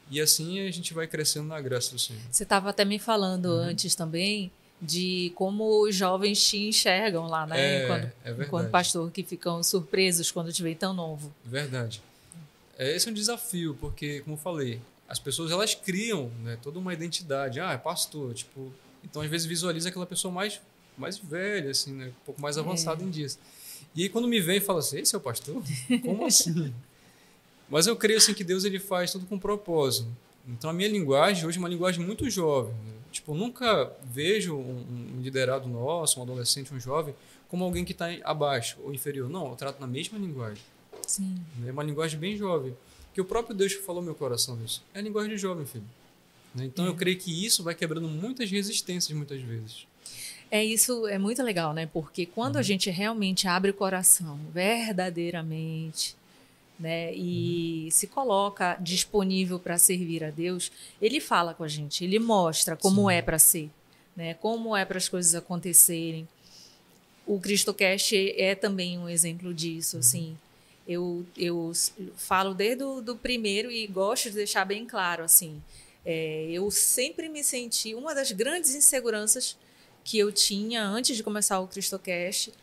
[0.09, 2.21] E assim a gente vai crescendo na graça do Senhor.
[2.31, 3.59] Você estava até me falando uhum.
[3.59, 4.51] antes também
[4.81, 7.59] de como os jovens te enxergam lá, né?
[7.59, 11.33] É, enquanto, é enquanto pastor, que ficam surpresos quando te veem tão novo.
[11.43, 12.01] Verdade.
[12.77, 16.77] É, esse é um desafio, porque, como eu falei, as pessoas elas criam né, toda
[16.77, 17.59] uma identidade.
[17.59, 18.33] Ah, é pastor.
[18.33, 18.71] Tipo,
[19.05, 20.59] então, às vezes, visualiza aquela pessoa mais
[20.97, 22.07] mais velha, assim, né?
[22.07, 23.05] Um pouco mais avançada é.
[23.05, 23.37] em dias.
[23.95, 25.61] E aí quando me vem e fala assim, esse é o pastor?
[26.03, 26.73] Como assim?
[27.69, 30.07] Mas eu creio assim que Deus ele faz tudo com propósito.
[30.47, 32.73] Então a minha linguagem hoje é uma linguagem muito jovem.
[32.73, 32.93] Né?
[33.11, 37.15] Tipo, nunca vejo um, um, liderado nosso, um adolescente, um jovem,
[37.47, 39.29] como alguém que está abaixo ou inferior.
[39.29, 40.63] Não, eu trato na mesma linguagem.
[41.07, 41.37] Sim.
[41.65, 42.75] É uma linguagem bem jovem.
[43.13, 44.83] Que o próprio Deus falou no meu coração isso.
[44.93, 45.85] É a linguagem de jovem, filho.
[46.55, 46.65] Né?
[46.65, 46.87] Então é.
[46.87, 49.85] eu creio que isso vai quebrando muitas resistências muitas vezes.
[50.49, 51.85] É isso, é muito legal, né?
[51.85, 52.61] Porque quando uhum.
[52.61, 56.15] a gente realmente abre o coração, verdadeiramente,
[56.79, 57.91] né, e uhum.
[57.91, 63.09] se coloca disponível para servir a Deus, ele fala com a gente, ele mostra como
[63.09, 63.15] Sim.
[63.15, 63.69] é para ser,
[64.15, 64.33] né?
[64.35, 66.27] Como é para as coisas acontecerem.
[67.25, 69.99] O CristoCast é também um exemplo disso, uhum.
[69.99, 70.37] assim.
[70.87, 71.71] Eu, eu
[72.15, 75.59] falo desde o do primeiro e gosto de deixar bem claro, assim.
[76.05, 79.57] É, eu sempre me senti uma das grandes inseguranças
[80.03, 82.53] que eu tinha antes de começar o Cristocast.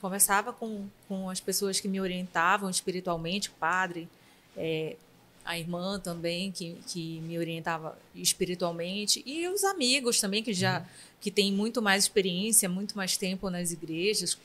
[0.00, 4.08] Conversava com, com as pessoas que me orientavam espiritualmente, o padre,
[4.56, 4.96] é,
[5.44, 10.86] a irmã também, que, que me orientava espiritualmente, e os amigos também, que já uhum.
[11.20, 14.38] que têm muito mais experiência, muito mais tempo nas igrejas.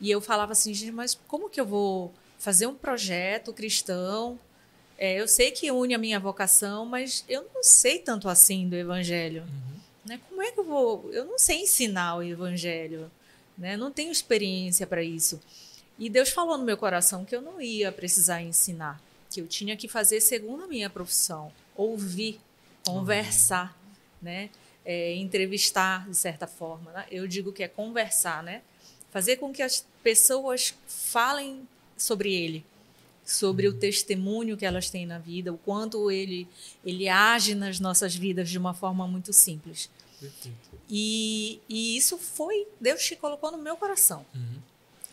[0.00, 4.38] E eu falava assim, gente, mas como que eu vou fazer um projeto cristão?
[4.98, 8.74] É, eu sei que une a minha vocação, mas eu não sei tanto assim do
[8.74, 9.42] evangelho.
[9.42, 9.76] Uhum.
[10.06, 10.20] Né?
[10.28, 11.10] Como é que eu vou?
[11.12, 13.10] Eu não sei ensinar o evangelho,
[13.58, 13.76] né?
[13.76, 15.40] Não tenho experiência para isso.
[15.98, 19.76] E Deus falou no meu coração que eu não ia precisar ensinar, que eu tinha
[19.76, 22.40] que fazer segundo a minha profissão, ouvir,
[22.84, 23.96] conversar, uhum.
[24.22, 24.50] né?
[24.84, 26.92] É, entrevistar de certa forma.
[26.92, 27.06] Né?
[27.10, 28.62] Eu digo que é conversar, né?
[29.10, 32.64] Fazer com que as pessoas falem sobre Ele,
[33.26, 36.48] sobre o testemunho que elas têm na vida, o quanto ele
[36.84, 39.90] ele age nas nossas vidas de uma forma muito simples.
[40.88, 44.58] E, e isso foi, Deus te colocou no meu coração, uhum.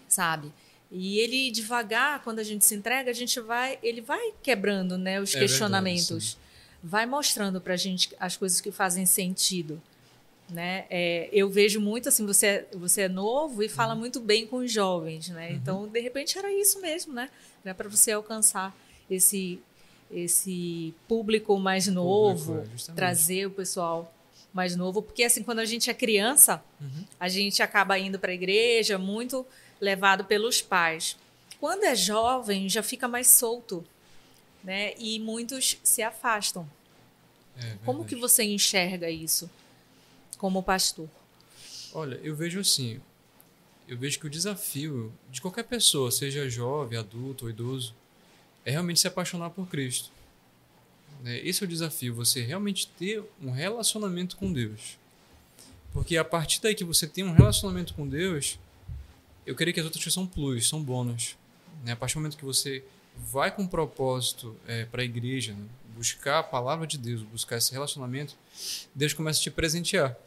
[0.08, 0.54] sabe?
[0.92, 5.20] E ele devagar, quando a gente se entrega, a gente vai, ele vai quebrando, né,
[5.20, 6.38] os é questionamentos, verdade,
[6.84, 9.82] vai mostrando para a gente as coisas que fazem sentido,
[10.50, 10.86] né?
[10.90, 14.00] É, eu vejo muito assim, você você é novo e fala uhum.
[14.00, 15.50] muito bem com os jovens, né?
[15.50, 15.56] Uhum.
[15.56, 17.30] Então, de repente era isso mesmo, né?
[17.64, 18.76] Era para você alcançar
[19.10, 19.60] esse
[20.12, 24.14] esse público mais novo, público, é, trazer o pessoal
[24.54, 27.04] mais novo, porque assim, quando a gente é criança, uhum.
[27.20, 29.46] a gente acaba indo para a igreja muito
[29.82, 31.18] levado pelos pais.
[31.60, 33.84] Quando é jovem, já fica mais solto,
[34.64, 34.94] né?
[35.00, 36.70] E muitos se afastam.
[37.58, 39.50] É, Como que você enxerga isso
[40.44, 41.08] como pastor?
[41.94, 43.00] Olha, eu vejo assim,
[43.88, 47.96] eu vejo que o desafio de qualquer pessoa, seja jovem, adulto ou idoso,
[48.66, 50.12] é realmente se apaixonar por Cristo.
[51.22, 51.40] Né?
[51.48, 54.98] Esse é o desafio, você realmente ter um relacionamento com Deus.
[55.94, 58.60] Porque a partir daí que você tem um relacionamento com Deus,
[59.46, 61.38] eu creio que as outras coisas são plus, são bônus.
[61.86, 61.94] Né?
[61.94, 62.84] A partir do momento que você
[63.32, 65.66] vai com um propósito é, para a igreja, né?
[65.96, 68.36] buscar a palavra de Deus, buscar esse relacionamento,
[68.94, 70.18] Deus começa a te presentear.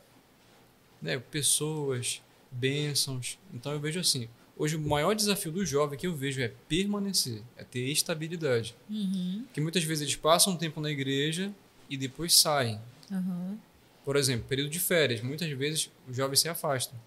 [1.00, 3.38] Né, pessoas, bênçãos.
[3.52, 7.42] Então eu vejo assim, hoje o maior desafio do jovem que eu vejo é permanecer,
[7.56, 8.74] é ter estabilidade.
[8.88, 9.42] Uhum.
[9.46, 11.52] Porque muitas vezes eles passam um tempo na igreja
[11.88, 12.80] e depois saem.
[13.10, 13.58] Uhum.
[14.04, 16.98] Por exemplo, período de férias, muitas vezes os jovens se afastam.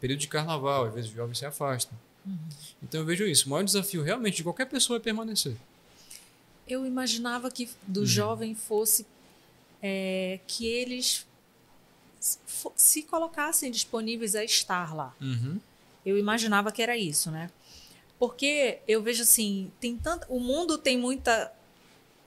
[0.00, 1.96] Período de carnaval, às vezes os jovens se afastam.
[2.24, 2.36] Uhum.
[2.82, 3.46] Então eu vejo isso.
[3.46, 5.56] O maior desafio realmente de qualquer pessoa é permanecer.
[6.68, 8.06] Eu imaginava que do Uhum.
[8.06, 9.06] jovem fosse
[9.82, 11.24] é, que eles
[12.18, 15.14] se colocassem disponíveis a estar lá.
[15.20, 15.60] Uhum.
[16.04, 17.50] Eu imaginava que era isso, né?
[18.18, 21.52] Porque eu vejo assim, tem tanto, o mundo tem muita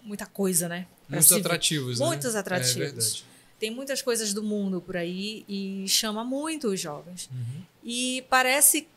[0.03, 0.87] muita coisa, né?
[1.07, 2.05] Pra Muitos atrativos, né?
[2.05, 3.25] Muitos atrativos.
[3.25, 3.29] É.
[3.59, 7.29] Tem muitas coisas do mundo por aí e chama muito os jovens.
[7.31, 7.61] Uhum.
[7.83, 8.87] E parece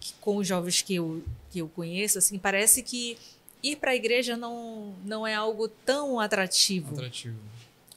[0.00, 3.16] que com os jovens que eu, que eu conheço, assim, parece que
[3.62, 7.38] ir para a igreja não, não é algo tão atrativo Atrativo.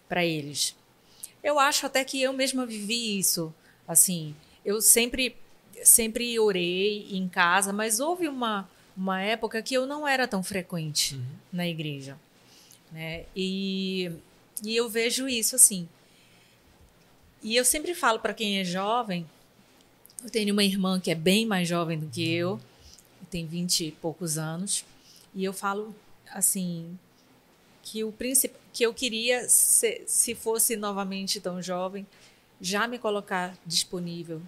[0.07, 0.75] para eles.
[1.43, 3.53] Eu acho até que eu mesma vivi isso.
[3.87, 5.35] Assim, eu sempre
[5.83, 11.15] sempre orei em casa, mas houve uma uma época que eu não era tão frequente
[11.15, 11.23] Uhum.
[11.53, 12.17] na igreja,
[12.91, 13.25] né?
[13.35, 14.11] E
[14.63, 15.87] e eu vejo isso assim.
[17.41, 19.25] E eu sempre falo para quem é jovem,
[20.21, 22.59] eu tenho uma irmã que é bem mais jovem do que eu,
[23.31, 24.83] tem 20 e poucos anos,
[25.33, 25.95] e eu falo
[26.33, 26.99] assim
[27.81, 32.07] que o príncipe que eu queria se, se fosse novamente tão jovem,
[32.61, 34.41] já me colocar disponível,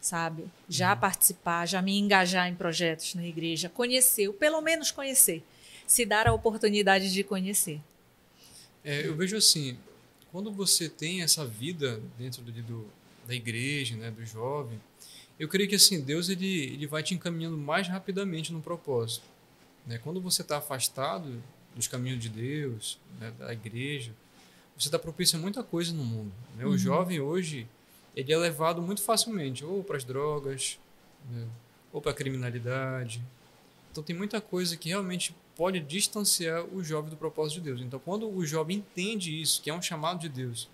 [0.00, 0.44] sabe?
[0.68, 5.42] Já participar, já me engajar em projetos na igreja, conhecer, ou pelo menos conhecer,
[5.88, 7.80] se dar a oportunidade de conhecer.
[8.84, 9.76] É, eu vejo assim,
[10.30, 12.86] quando você tem essa vida dentro do, do-
[13.26, 14.80] da igreja, né, do jovem,
[15.36, 19.24] eu creio que assim Deus ele, ele vai te encaminhando mais rapidamente no propósito.
[19.84, 19.98] Né?
[19.98, 21.42] Quando você está afastado
[21.74, 24.12] dos caminhos de Deus, né, da igreja,
[24.76, 26.32] você está propício a muita coisa no mundo.
[26.56, 26.66] Né?
[26.66, 27.66] O jovem hoje
[28.14, 30.78] ele é levado muito facilmente ou para as drogas,
[31.30, 31.46] né,
[31.92, 33.22] ou para a criminalidade.
[33.90, 37.80] Então tem muita coisa que realmente pode distanciar o jovem do propósito de Deus.
[37.80, 40.68] Então quando o jovem entende isso, que é um chamado de Deus,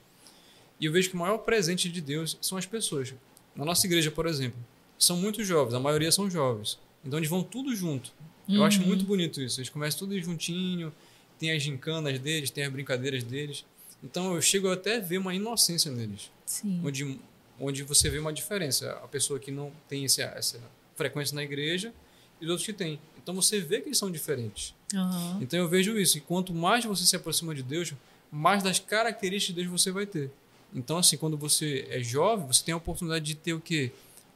[0.79, 3.13] e eu vejo que o maior presente de Deus são as pessoas.
[3.55, 4.59] Na nossa igreja, por exemplo,
[4.99, 6.79] são muitos jovens, a maioria são jovens.
[7.05, 8.13] Então eles vão tudo junto.
[8.57, 9.61] Eu acho muito bonito isso.
[9.61, 10.93] Eles começam tudo juntinho,
[11.39, 13.65] tem as gincanas deles, tem as brincadeiras deles.
[14.03, 16.81] Então eu chego até a ver uma inocência neles, Sim.
[16.85, 17.19] onde,
[17.59, 18.93] onde você vê uma diferença.
[19.03, 20.61] A pessoa que não tem esse, essa
[20.97, 21.93] frequência na igreja
[22.41, 22.99] e os outros que têm.
[23.23, 24.75] Então você vê que eles são diferentes.
[24.95, 25.39] Aham.
[25.41, 26.19] Então eu vejo isso.
[26.19, 27.93] E quanto mais você se aproxima de Deus,
[28.31, 30.31] mais das características de Deus você vai ter.
[30.75, 33.91] Então, assim, quando você é jovem, você tem a oportunidade de ter o quê?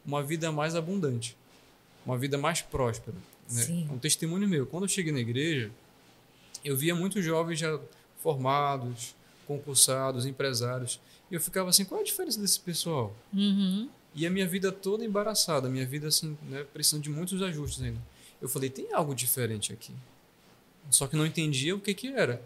[0.05, 1.37] Uma vida mais abundante.
[2.05, 3.16] Uma vida mais próspera.
[3.50, 3.87] Né?
[3.90, 4.66] Um testemunho meu.
[4.66, 5.70] Quando eu cheguei na igreja,
[6.64, 7.78] eu via muitos jovens já
[8.22, 9.14] formados,
[9.46, 11.00] concursados, empresários.
[11.30, 13.14] E eu ficava assim, qual é a diferença desse pessoal?
[13.33, 13.88] Uhum.
[14.14, 17.83] E a minha vida toda embaraçada, a minha vida assim, né, precisando de muitos ajustes
[17.83, 18.00] ainda.
[18.40, 19.92] Eu falei, tem algo diferente aqui.
[20.90, 22.42] Só que não entendia o que que era.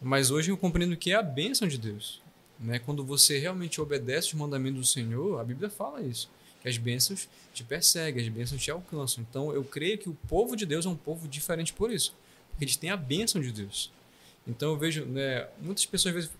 [0.00, 2.20] Mas hoje eu compreendo que é a bênção de Deus.
[2.58, 2.78] Né?
[2.78, 6.30] Quando você realmente obedece os mandamentos do Senhor, a Bíblia fala isso.
[6.68, 9.24] Que as bênçãos te perseguem, as bênçãos te alcançam.
[9.28, 12.14] Então eu creio que o povo de Deus é um povo diferente por isso.
[12.50, 13.90] Porque eles têm a bênção de Deus.
[14.46, 16.36] Então eu vejo, né, muitas pessoas às vezes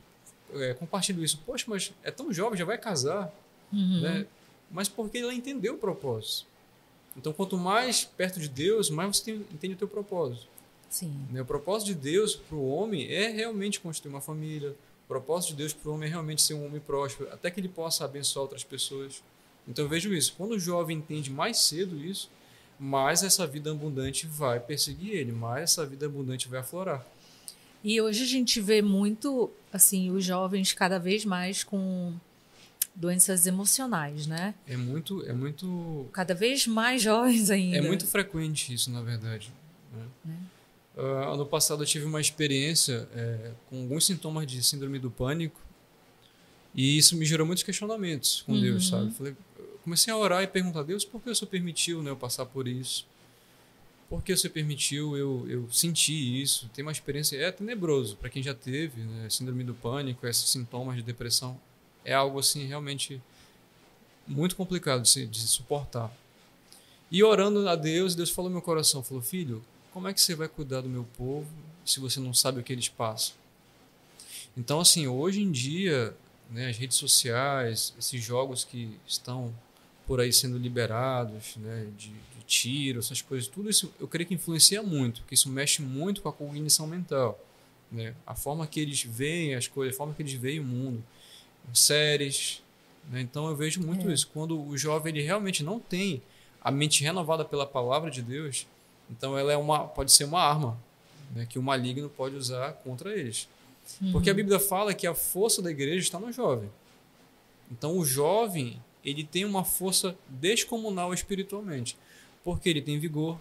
[0.55, 1.39] é, compartilham isso.
[1.45, 3.33] Poxa, mas é tão jovem, já vai casar.
[3.73, 4.01] Uhum.
[4.01, 4.27] Né?
[4.71, 6.47] Mas porque ela entendeu o propósito.
[7.17, 10.47] Então, quanto mais perto de Deus, mais você tem, entende o teu propósito.
[10.89, 11.13] Sim.
[11.31, 11.43] né?
[11.43, 14.71] O propósito de Deus para o homem é realmente construir uma família.
[15.05, 17.61] O propósito de Deus para o homem é realmente ser um homem próspero, até que
[17.61, 19.23] ele possa abençoar outras pessoas.
[19.69, 20.35] Então, eu vejo isso.
[20.37, 22.31] Quando o jovem entende mais cedo isso,
[22.79, 27.07] mais essa vida abundante vai perseguir ele, mais essa vida abundante vai aflorar.
[27.83, 32.13] E hoje a gente vê muito, assim, os jovens cada vez mais com
[32.95, 34.55] doenças emocionais, né?
[34.67, 37.77] É muito, é muito Cada vez mais jovens ainda.
[37.77, 39.53] É muito frequente isso, na verdade.
[40.25, 40.37] né?
[40.97, 45.61] Ah, ano passado eu tive uma experiência é, com alguns sintomas de síndrome do pânico
[46.75, 49.13] e isso me gerou muitos questionamentos com Deus, sabe?
[49.13, 49.37] Falei,
[49.89, 52.45] comecei a orar e perguntar a Deus por que o Senhor permitiu né, eu passar
[52.45, 53.07] por isso?
[54.07, 56.69] Por que o Senhor permitiu eu, eu sentir isso?
[56.75, 60.97] Tem uma experiência, é tenebroso para quem já teve né, síndrome do pânico, esses sintomas
[60.97, 61.59] de depressão.
[62.05, 63.21] É algo assim realmente
[64.27, 66.15] muito complicado de de suportar.
[67.11, 70.35] E orando a Deus, Deus falou no meu coração, falou, filho, como é que você
[70.35, 71.49] vai cuidar do meu povo
[71.83, 73.35] se você não sabe o que eles passam?
[74.55, 76.15] Então, assim, hoje em dia,
[76.51, 79.55] né, as redes sociais, esses jogos que estão
[80.09, 84.35] por aí sendo liberados, né, de, de tiro, essas coisas, tudo isso eu creio que
[84.35, 87.39] influencia muito, porque isso mexe muito com a cognição mental,
[87.93, 88.15] né?
[88.27, 91.05] A forma que eles veem as coisas, a forma que eles veem o mundo,
[91.75, 92.63] séries,
[93.11, 93.21] Né?
[93.21, 94.13] Então eu vejo muito é.
[94.13, 94.29] isso.
[94.33, 96.23] Quando o jovem ele realmente não tem
[96.61, 98.67] a mente renovada pela palavra de Deus,
[99.11, 100.79] então ela é uma, pode ser uma arma
[101.35, 103.49] né, que o maligno pode usar contra eles.
[104.01, 104.13] Uhum.
[104.13, 106.71] Porque a Bíblia fala que a força da igreja está no jovem.
[107.71, 111.97] Então o jovem ele tem uma força descomunal espiritualmente,
[112.45, 113.39] porque ele tem vigor.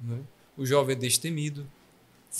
[0.00, 0.20] Né?
[0.56, 1.66] O jovem é destemido.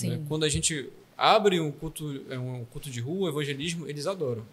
[0.01, 0.21] Né?
[0.27, 4.45] Quando a gente abre um culto, é, um culto de rua, evangelismo, eles adoram.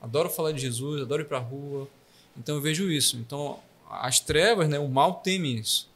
[0.00, 1.88] Adoram falar de Jesus, adoram ir para a rua.
[2.36, 3.16] Então eu vejo isso.
[3.16, 3.58] Então
[3.90, 5.88] as trevas, né, o mal teme isso.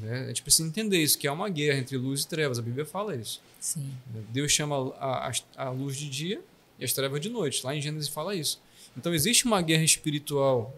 [0.00, 0.24] Né?
[0.24, 2.58] A gente precisa entender isso, que é uma guerra entre luz e trevas.
[2.58, 3.40] A Bíblia fala isso.
[3.60, 3.92] Sim.
[4.30, 6.40] Deus chama a, a, a luz de dia
[6.78, 7.64] e as trevas de noite.
[7.64, 8.60] Lá em Gênesis fala isso.
[8.96, 10.74] Então existe uma guerra espiritual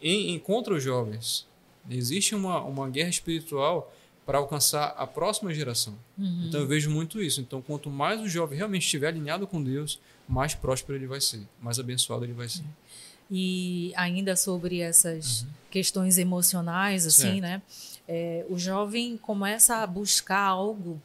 [0.00, 1.46] em, em contra os jovens.
[1.88, 3.92] Existe uma, uma guerra espiritual
[4.24, 5.94] para alcançar a próxima geração.
[6.18, 6.46] Uhum.
[6.48, 7.40] Então eu vejo muito isso.
[7.40, 11.46] Então quanto mais o jovem realmente estiver alinhado com Deus, mais próspero ele vai ser,
[11.60, 12.64] mais abençoado ele vai ser.
[13.30, 15.48] E ainda sobre essas uhum.
[15.70, 17.40] questões emocionais, assim, certo.
[17.40, 17.62] né?
[18.08, 21.00] É, o jovem começa a buscar algo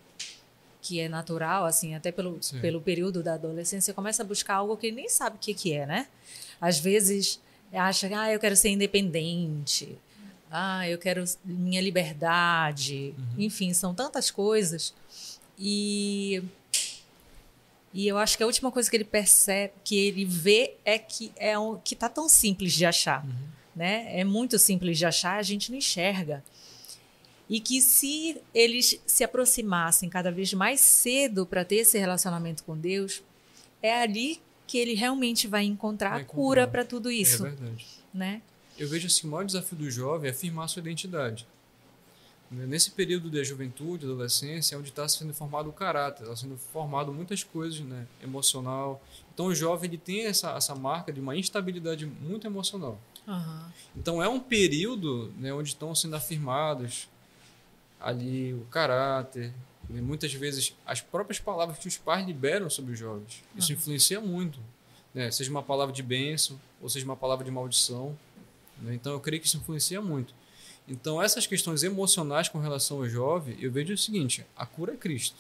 [0.82, 4.88] que é natural, assim, até pelo, pelo período da adolescência, começa a buscar algo que
[4.88, 6.08] ele nem sabe o que, que é, né?
[6.60, 7.40] Às vezes
[7.74, 9.98] acha que ah, eu quero ser independente,
[10.52, 13.46] ah, eu quero minha liberdade, uhum.
[13.46, 14.94] enfim, são tantas coisas.
[15.58, 16.44] E
[17.94, 21.32] e eu acho que a última coisa que ele percebe, que ele vê é que
[21.36, 23.32] é um, que tá tão simples de achar, uhum.
[23.76, 24.08] né?
[24.18, 26.44] É muito simples de achar, a gente não enxerga.
[27.52, 32.78] E que se eles se aproximassem cada vez mais cedo para ter esse relacionamento com
[32.78, 33.22] Deus,
[33.84, 37.46] é ali que ele realmente vai encontrar vai a cura para tudo é isso.
[37.46, 37.86] É verdade.
[38.14, 38.42] Né?
[38.80, 41.46] Eu vejo assim, o maior desafio do jovem é afirmar sua identidade.
[42.50, 47.12] Nesse período da juventude, adolescência, é onde está sendo formado o caráter, está sendo formado
[47.12, 48.08] muitas coisas, né?
[48.24, 49.04] emocional.
[49.34, 52.98] Então o jovem ele tem essa, essa marca de uma instabilidade muito emocional.
[53.28, 53.72] Uhum.
[53.98, 57.11] Então é um período né, onde estão sendo afirmados
[58.02, 59.54] ali o caráter,
[59.90, 63.44] e muitas vezes as próprias palavras que os pais liberam sobre os jovens.
[63.56, 63.78] Isso uhum.
[63.78, 64.60] influencia muito,
[65.14, 65.30] né?
[65.32, 68.18] seja uma palavra de bênção ou seja uma palavra de maldição.
[68.82, 68.96] Né?
[68.96, 70.34] Então eu creio que isso influencia muito.
[70.88, 74.98] Então essas questões emocionais com relação ao jovem, eu vejo o seguinte: a cura é
[74.98, 75.38] Cristo.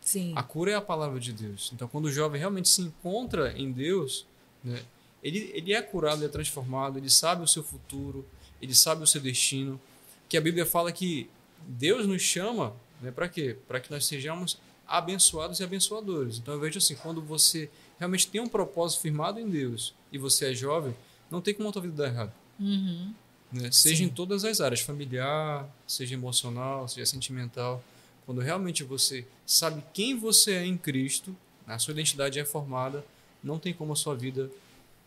[0.00, 0.32] Sim.
[0.34, 1.70] A cura é a palavra de Deus.
[1.72, 4.26] Então quando o jovem realmente se encontra em Deus,
[4.64, 4.82] né?
[5.22, 8.26] ele, ele é curado, ele é transformado, ele sabe o seu futuro,
[8.60, 9.80] ele sabe o seu destino.
[10.28, 11.28] Que a Bíblia fala que
[11.66, 13.56] Deus nos chama né, para quê?
[13.66, 16.38] Para que nós sejamos abençoados e abençoadores.
[16.38, 20.50] Então eu vejo assim, quando você realmente tem um propósito firmado em Deus e você
[20.50, 20.94] é jovem,
[21.30, 22.32] não tem como a tua vida dar errado.
[22.60, 23.12] Uhum.
[23.52, 23.70] Né?
[23.70, 24.04] Seja Sim.
[24.04, 27.82] em todas as áreas, familiar, seja emocional, seja sentimental.
[28.24, 33.04] Quando realmente você sabe quem você é em Cristo, a sua identidade é formada,
[33.42, 34.50] não tem como a sua vida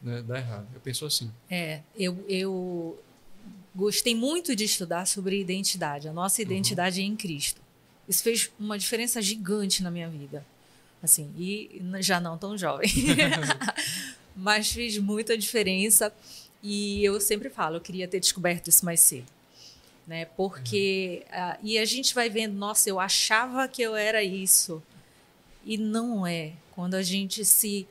[0.02, 0.68] né, dar errado.
[0.74, 1.32] Eu penso assim.
[1.50, 3.00] É, eu, eu
[3.74, 6.48] gostei muito de estudar sobre identidade, a nossa uhum.
[6.48, 7.08] identidade uhum.
[7.08, 7.62] em Cristo.
[8.08, 10.46] Isso fez uma diferença gigante na minha vida.
[11.02, 12.90] Assim, e já não tão jovem.
[14.36, 16.14] Mas fez muita diferença
[16.62, 19.28] e eu sempre falo, eu queria ter descoberto isso mais cedo.
[20.08, 20.26] Né?
[20.26, 21.52] Porque uhum.
[21.52, 24.82] uh, e a gente vai vendo, nossa, eu achava que eu era isso.
[25.64, 26.54] E não é.
[26.72, 27.88] Quando a gente se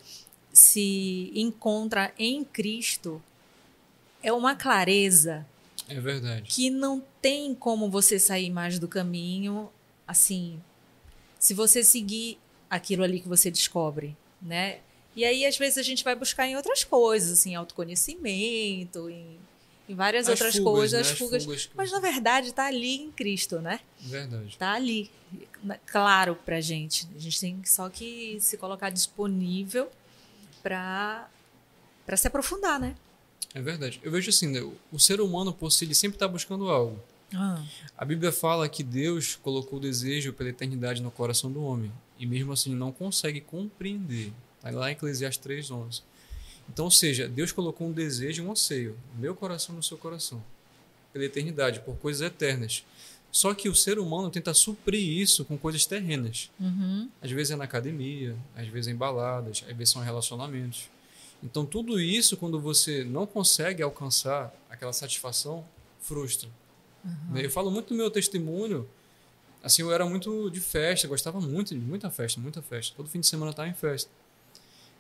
[0.55, 3.21] se encontra em Cristo,
[4.25, 5.47] é uma clareza
[5.89, 6.43] é verdade.
[6.49, 9.71] Que não tem como você sair mais do caminho,
[10.07, 10.61] assim,
[11.39, 12.39] se você seguir
[12.71, 14.79] aquilo ali que você descobre, né?
[15.15, 19.38] E aí, às vezes, a gente vai buscar em outras coisas, assim, autoconhecimento, em,
[19.88, 21.13] em várias as outras fugas, coisas, né?
[21.13, 21.44] as fugas.
[21.44, 23.81] fugas Mas, na verdade, está ali em Cristo, né?
[24.01, 24.48] Verdade.
[24.48, 25.11] Está ali,
[25.87, 27.07] claro pra gente.
[27.15, 29.88] A gente tem só que se colocar disponível
[30.63, 31.29] para
[32.17, 32.96] se aprofundar, né?
[33.55, 34.00] É verdade.
[34.02, 34.61] Eu vejo assim, né,
[34.92, 37.00] o ser humano por si ele sempre está buscando algo.
[37.33, 37.65] Ah.
[37.96, 42.27] A Bíblia fala que Deus colocou o desejo pela eternidade no coração do homem e
[42.27, 44.33] mesmo assim não consegue compreender.
[44.57, 46.02] Está lá em Eclesiastes 3:11.
[46.69, 49.98] Então, ou seja, Deus colocou um desejo e um anseio no meu coração no seu
[49.98, 50.42] coração
[51.13, 52.85] pela eternidade, por coisas eternas.
[53.31, 56.50] Só que o ser humano tenta suprir isso com coisas terrenas.
[56.59, 57.09] Uhum.
[57.21, 60.88] Às vezes é na academia, às vezes é em baladas, às vezes são relacionamentos.
[61.45, 65.65] Então, tudo isso, quando você não consegue alcançar aquela satisfação,
[66.01, 66.49] frustra.
[67.05, 67.37] Uhum.
[67.37, 68.88] Eu falo muito do meu testemunho.
[69.63, 72.95] Assim, eu era muito de festa, gostava muito de muita festa, muita festa.
[72.97, 74.11] Todo fim de semana estava em festa.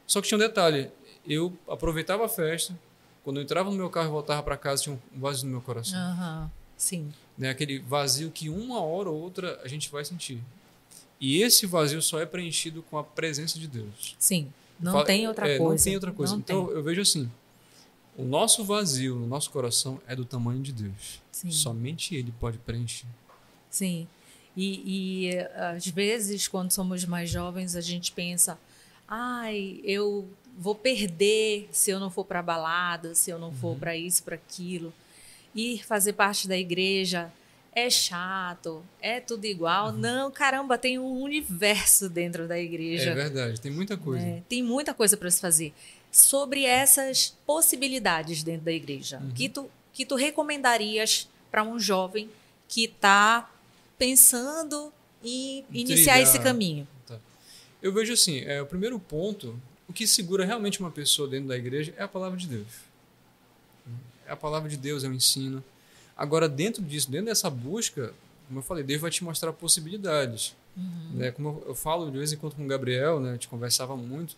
[0.06, 0.90] Só que tinha um detalhe:
[1.26, 2.78] eu aproveitava a festa,
[3.22, 5.60] quando eu entrava no meu carro e voltava para casa, tinha um vazio no meu
[5.62, 5.98] coração.
[5.98, 6.50] Uhum.
[6.76, 7.12] Sim.
[7.38, 7.50] Né?
[7.50, 10.42] Aquele vazio que uma hora ou outra a gente vai sentir.
[11.18, 14.14] E esse vazio só é preenchido com a presença de Deus.
[14.84, 15.74] Não Fala, tem outra é, coisa.
[15.74, 16.32] Não tem outra coisa.
[16.34, 16.76] Não então tem.
[16.76, 17.30] eu vejo assim:
[18.18, 21.22] O nosso vazio no nosso coração é do tamanho de Deus.
[21.32, 21.50] Sim.
[21.50, 23.06] Somente Ele pode preencher.
[23.70, 24.06] Sim.
[24.54, 28.58] E, e às vezes, quando somos mais jovens, a gente pensa:
[29.08, 30.28] ai, eu
[30.58, 34.34] vou perder se eu não for para balada, se eu não for para isso, para
[34.34, 34.92] aquilo.
[35.54, 37.32] Ir fazer parte da igreja
[37.74, 39.92] é chato, é tudo igual.
[39.92, 43.10] Não, caramba, tem um universo dentro da igreja.
[43.10, 44.24] É verdade, tem muita coisa.
[44.24, 45.72] É, tem muita coisa para se fazer.
[46.12, 52.30] Sobre essas possibilidades dentro da igreja, que, tu, que tu recomendarias para um jovem
[52.68, 53.50] que está
[53.98, 56.86] pensando em iniciar esse caminho?
[57.06, 57.18] Tá.
[57.82, 61.56] Eu vejo assim, é, o primeiro ponto, o que segura realmente uma pessoa dentro da
[61.56, 62.68] igreja é a palavra de Deus.
[64.26, 65.62] É a palavra de Deus, é o ensino.
[66.16, 68.12] Agora, dentro disso, dentro dessa busca,
[68.46, 70.54] como eu falei, Deus vai te mostrar possibilidades.
[71.12, 71.30] Né?
[71.30, 73.30] Como eu, eu falo de vez em quando com o Gabriel, né?
[73.30, 74.36] a gente conversava muito.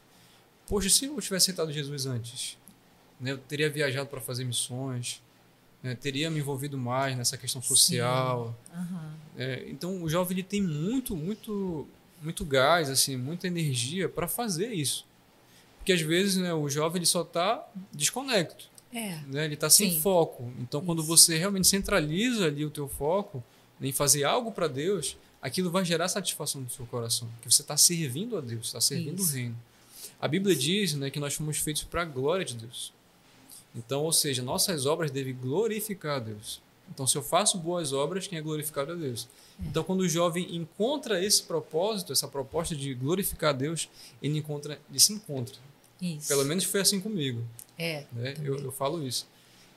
[0.69, 2.59] Poxa, se eu tivesse aceitado Jesus antes,
[3.21, 3.33] né?
[3.33, 5.23] eu teria viajado para fazer missões,
[5.83, 5.95] né?
[5.95, 8.55] teria me envolvido mais nessa questão social.
[8.75, 9.15] Aham.
[9.37, 11.87] É, então o jovem ele tem muito, muito,
[12.23, 15.07] muito gás, assim, muita energia para fazer isso.
[15.79, 19.19] Porque às vezes né, o jovem ele só está desconecto, É.
[19.27, 19.45] né?
[19.45, 20.53] ele está sem foco.
[20.59, 21.09] Então quando Isso.
[21.09, 23.43] você realmente centraliza ali o teu foco
[23.81, 27.77] em fazer algo para Deus, aquilo vai gerar satisfação no seu coração, porque você está
[27.77, 29.33] servindo a Deus, está servindo Isso.
[29.33, 29.57] o reino.
[30.21, 32.93] A Bíblia diz né, que nós fomos feitos para a glória de Deus.
[33.75, 36.63] Então, ou seja, nossas obras devem glorificar a Deus.
[36.89, 39.29] Então, se eu faço boas obras, quem é glorificado é Deus.
[39.61, 43.89] Então, quando o jovem encontra esse propósito, essa proposta de glorificar a Deus,
[44.23, 45.57] ele encontra, ele se encontra.
[46.01, 46.29] Isso.
[46.29, 47.43] Pelo menos foi assim comigo.
[47.79, 48.05] É.
[48.13, 48.35] Né?
[48.43, 49.27] Eu, eu falo isso.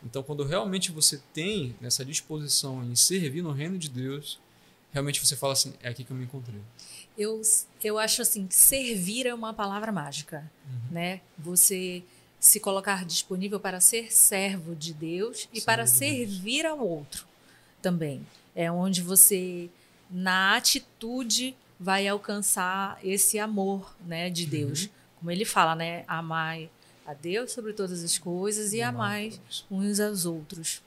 [0.03, 4.39] Então, quando realmente você tem essa disposição em servir no reino de Deus,
[4.91, 6.61] realmente você fala assim: é aqui que eu me encontrei.
[7.17, 7.41] Eu,
[7.83, 10.91] eu acho assim servir é uma palavra mágica, Uhum.
[10.93, 11.21] né?
[11.37, 12.03] Você
[12.39, 17.25] se colocar disponível para ser servo de Deus e para servir ao outro
[17.81, 18.25] também.
[18.55, 19.69] É onde você
[20.09, 24.83] na atitude vai alcançar esse amor, né, de Deus.
[24.83, 24.89] Uhum.
[25.19, 26.69] Como ele fala, né, amai
[27.09, 29.33] a Deus sobre todas as coisas e amai
[29.69, 30.79] uns aos outros,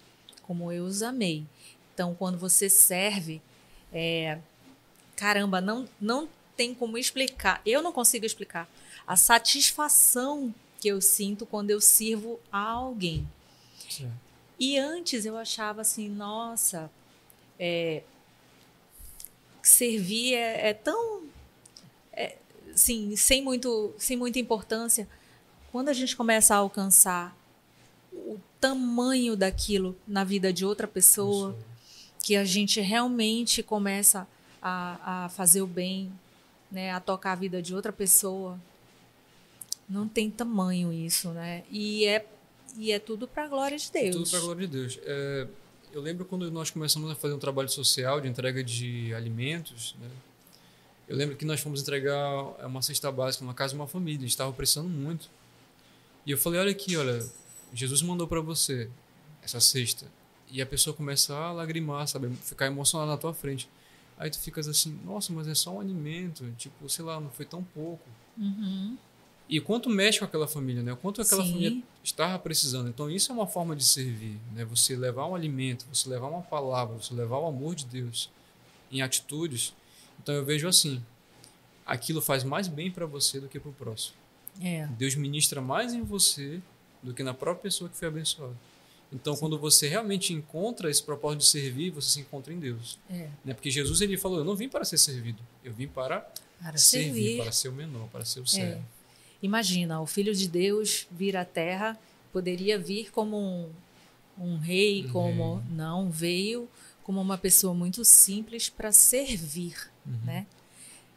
[0.42, 1.44] como eu os amei.
[1.92, 3.42] Então, quando você serve,
[3.92, 4.38] é,
[5.16, 7.60] caramba, não, não tem como explicar.
[7.66, 8.70] Eu não consigo explicar
[9.04, 13.28] a satisfação que eu sinto quando eu sirvo a alguém.
[13.90, 14.12] Certo.
[14.60, 16.88] E antes eu achava assim, nossa,
[17.58, 18.04] é,
[19.60, 21.24] servir é, é tão,
[22.12, 22.36] é,
[22.72, 25.08] assim, sem muito, sem muita importância.
[25.72, 27.34] Quando a gente começa a alcançar
[28.12, 31.56] o tamanho daquilo na vida de outra pessoa,
[32.22, 34.28] que a gente realmente começa
[34.60, 36.12] a, a fazer o bem,
[36.70, 38.60] né, a tocar a vida de outra pessoa,
[39.88, 41.64] não tem tamanho isso, né?
[41.70, 42.26] E é
[42.76, 44.16] e é tudo para a glória de Deus.
[44.16, 44.98] Tudo para a glória de Deus.
[45.02, 45.46] É,
[45.92, 50.08] eu lembro quando nós começamos a fazer um trabalho social de entrega de alimentos, né?
[51.08, 52.22] Eu lembro que nós fomos entregar
[52.64, 55.28] uma cesta básica numa casa de uma família, a gente estava precisando muito.
[56.24, 57.24] E eu falei, olha aqui, olha,
[57.72, 58.88] Jesus mandou para você
[59.42, 60.06] essa cesta.
[60.50, 63.68] E a pessoa começa a lagrimar, sabe, ficar emocionada na tua frente.
[64.18, 67.44] Aí tu ficas assim, nossa, mas é só um alimento, tipo, sei lá, não foi
[67.44, 68.08] tão pouco.
[68.36, 68.96] Uhum.
[69.48, 70.92] E quanto mexe com aquela família, né?
[70.92, 71.52] O quanto aquela Sim.
[71.52, 72.88] família estava precisando.
[72.88, 74.64] Então isso é uma forma de servir, né?
[74.64, 78.30] Você levar um alimento, você levar uma palavra, você levar o amor de Deus
[78.90, 79.74] em atitudes.
[80.22, 81.04] Então eu vejo assim,
[81.84, 84.21] aquilo faz mais bem para você do que para o próximo.
[84.60, 84.86] É.
[84.98, 86.60] Deus ministra mais em você
[87.02, 88.54] do que na própria pessoa que foi abençoada.
[89.12, 93.28] Então quando você realmente encontra esse propósito de servir, você se encontra em Deus, É.
[93.44, 93.52] né?
[93.54, 96.20] Porque Jesus ele falou, eu não vim para ser servido, eu vim para
[96.60, 97.36] Para servir, servir.
[97.42, 98.82] para ser o menor, para ser o servo.
[99.42, 101.98] Imagina, o Filho de Deus vir à Terra,
[102.32, 103.68] poderia vir como um,
[104.38, 105.56] um rei, como.
[105.56, 105.64] rei.
[105.72, 106.68] Não, veio
[107.02, 109.74] como uma pessoa muito simples para servir,
[110.06, 110.18] Uhum.
[110.24, 110.46] né?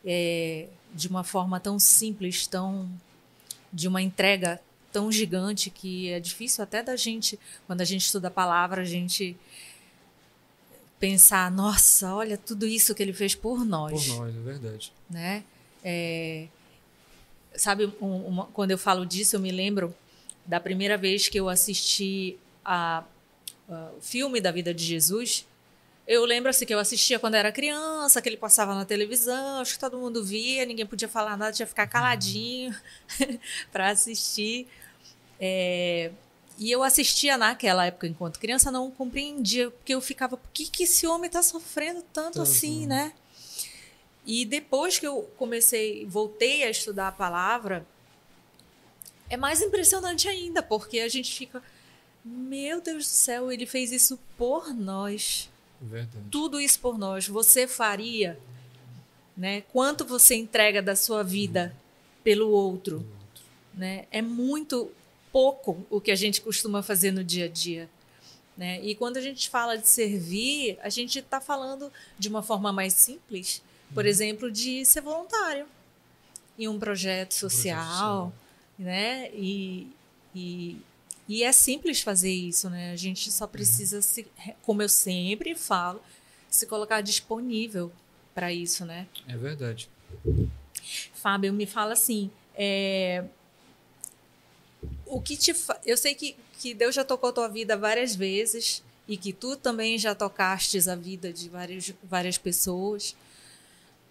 [0.04, 2.90] É, de uma forma tão simples, tão.
[3.76, 4.60] De uma entrega
[4.92, 8.86] tão gigante que é difícil até da gente, quando a gente estuda a palavra, a
[8.86, 9.36] gente
[11.00, 14.94] pensar, nossa, olha tudo isso que ele fez por nós Por nós, é verdade.
[15.10, 15.44] né?
[15.84, 16.48] É,
[17.56, 19.94] sabe, um- uma- quando eu falo disso, eu me lembro
[20.46, 23.04] da primeira vez que eu assisti a,
[23.70, 25.46] a- o filme da vida de Jesus.
[26.08, 29.74] Eu lembro assim que eu assistia quando era criança, que ele passava na televisão, acho
[29.74, 32.76] que todo mundo via, ninguém podia falar nada, tinha que ficar caladinho
[33.72, 34.68] para assistir.
[35.40, 36.12] É,
[36.58, 40.84] e eu assistia naquela época, enquanto criança, não compreendia, porque eu ficava, por que, que
[40.84, 43.06] esse homem está sofrendo tanto assim, né?
[43.06, 43.14] né?
[44.26, 47.86] E depois que eu comecei, voltei a estudar a palavra,
[49.30, 51.62] é mais impressionante ainda, porque a gente fica.
[52.24, 55.50] Meu Deus do céu, ele fez isso por nós.
[55.86, 56.26] Verdade.
[56.32, 57.28] Tudo isso por nós.
[57.28, 58.38] Você faria,
[59.36, 59.62] né?
[59.72, 61.76] Quanto você entrega da sua vida
[62.24, 63.06] pelo outro,
[63.74, 64.06] né?
[64.12, 64.92] É muito
[65.32, 67.90] pouco o que a gente costuma fazer no dia a dia.
[68.58, 68.80] Né?
[68.82, 72.94] E quando a gente fala de servir, a gente está falando de uma forma mais
[72.94, 73.62] simples,
[73.94, 75.68] por exemplo, de ser voluntário
[76.58, 78.34] em um projeto social,
[78.80, 79.30] né?
[79.34, 79.92] E,
[80.34, 80.78] e,
[81.28, 82.92] e é simples fazer isso, né?
[82.92, 84.28] A gente só precisa se,
[84.62, 86.02] como eu sempre falo,
[86.50, 87.92] se colocar disponível
[88.34, 89.08] para isso, né?
[89.28, 89.90] É verdade.
[91.14, 93.26] Fábio, me fala assim, é,
[95.06, 95.80] o que te fa...
[95.86, 99.98] eu sei que, que Deus já tocou tua vida várias vezes e que tu também
[99.98, 103.16] já tocastes a vida de várias, várias pessoas.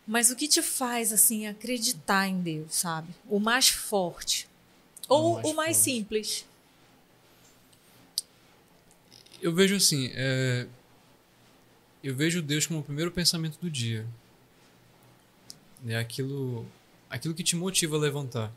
[0.07, 3.09] Mas o que te faz assim acreditar em Deus, sabe?
[3.29, 4.49] O mais forte
[5.09, 6.45] ou o mais, o mais simples?
[9.45, 10.66] Eu vejo assim, é...
[12.03, 14.07] eu vejo Deus como o primeiro pensamento do dia.
[15.86, 16.66] É aquilo,
[17.11, 18.51] aquilo que te motiva a levantar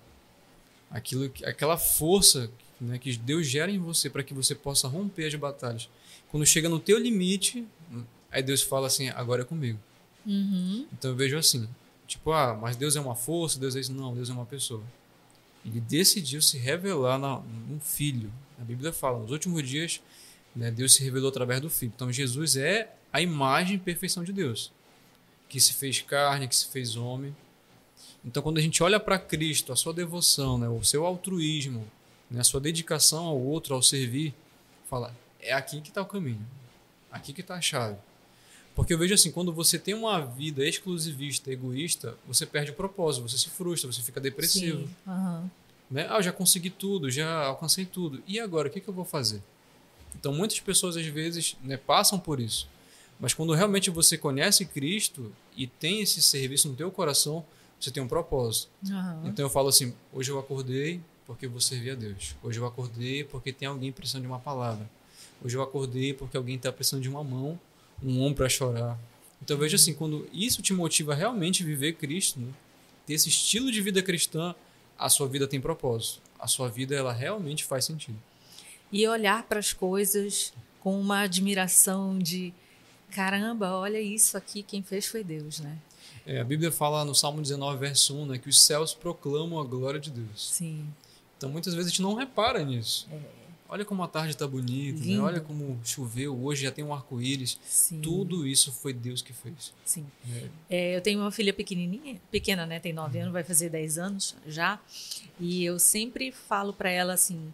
[0.89, 5.35] aquilo, aquela força né, que Deus gera em você para que você possa romper as
[5.35, 5.89] batalhas.
[6.29, 7.65] Quando chega no teu limite,
[8.31, 9.79] aí Deus fala assim, agora é comigo.
[10.25, 10.85] Uhum.
[10.93, 11.67] Então eu vejo assim,
[12.05, 13.93] tipo, ah, mas Deus é uma força, Deus é isso.
[13.93, 14.83] Não, Deus é uma pessoa.
[15.65, 18.31] Ele decidiu se revelar na, num filho.
[18.59, 20.01] A Bíblia fala, nos últimos dias,
[20.58, 21.93] né, Deus se revelou através do filho.
[21.95, 24.72] Então Jesus é a imagem e perfeição de Deus,
[25.47, 27.36] que se fez carne, que se fez homem.
[28.26, 31.88] Então, quando a gente olha para Cristo, a sua devoção, né, o seu altruísmo,
[32.30, 34.34] né, a sua dedicação ao outro, ao servir,
[34.89, 36.45] fala, é aqui que está o caminho,
[37.12, 37.95] aqui que está a chave.
[38.76, 43.30] Porque eu vejo assim, quando você tem uma vida exclusivista, egoísta, você perde o propósito,
[43.30, 44.82] você se frustra, você fica depressivo.
[44.82, 44.89] Sim.
[45.08, 45.49] Uhum.
[45.89, 46.08] Né?
[46.10, 48.22] Ah, eu já consegui tudo, já alcancei tudo.
[48.28, 49.41] E agora, o que, que eu vou fazer?
[50.16, 52.68] Então, muitas pessoas, às vezes, né, passam por isso.
[53.20, 57.43] Mas quando realmente você conhece Cristo e tem esse serviço no teu coração,
[57.80, 58.70] você tem um propósito.
[58.88, 59.28] Uhum.
[59.28, 62.36] Então eu falo assim: hoje eu acordei porque vou servir a Deus.
[62.43, 64.89] Hoje eu acordei porque tem alguém precisando de uma palavra.
[65.43, 67.60] Hoje eu acordei porque alguém está precisando de uma mão,
[68.01, 68.97] um ombro para chorar.
[69.41, 72.51] Então eu vejo assim: quando isso te motiva a realmente viver Cristo, né?
[73.05, 74.53] ter esse estilo de vida cristã,
[74.97, 76.22] a sua vida tem propósito.
[76.39, 78.18] A sua vida ela realmente faz sentido.
[78.91, 82.53] E olhar para as coisas com uma admiração de
[83.11, 85.77] caramba, olha isso aqui, quem fez foi Deus, né?
[86.25, 89.63] É, a Bíblia fala no Salmo 19, verso 1, né, que os céus proclamam a
[89.63, 90.49] glória de Deus.
[90.51, 90.85] Sim.
[91.38, 93.07] Então muitas vezes a gente não repara nisso.
[93.11, 93.38] É.
[93.69, 95.19] Olha como a tarde está bonita, né?
[95.19, 97.59] olha como choveu, hoje já tem um arco-íris.
[98.01, 99.73] Tudo isso foi Deus que fez.
[99.83, 100.05] Sim.
[100.31, 100.49] É.
[100.69, 102.79] É, eu tenho uma filha pequenininha, pequena, né?
[102.79, 104.79] Tem 9 anos, vai fazer 10 anos já.
[105.38, 107.53] E eu sempre falo para ela assim: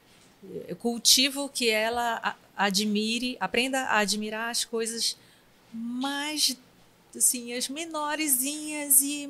[0.68, 5.18] eu cultivo que ela admire, aprenda a admirar as coisas
[5.72, 6.56] mais
[7.16, 9.30] assim, as menorzinhas e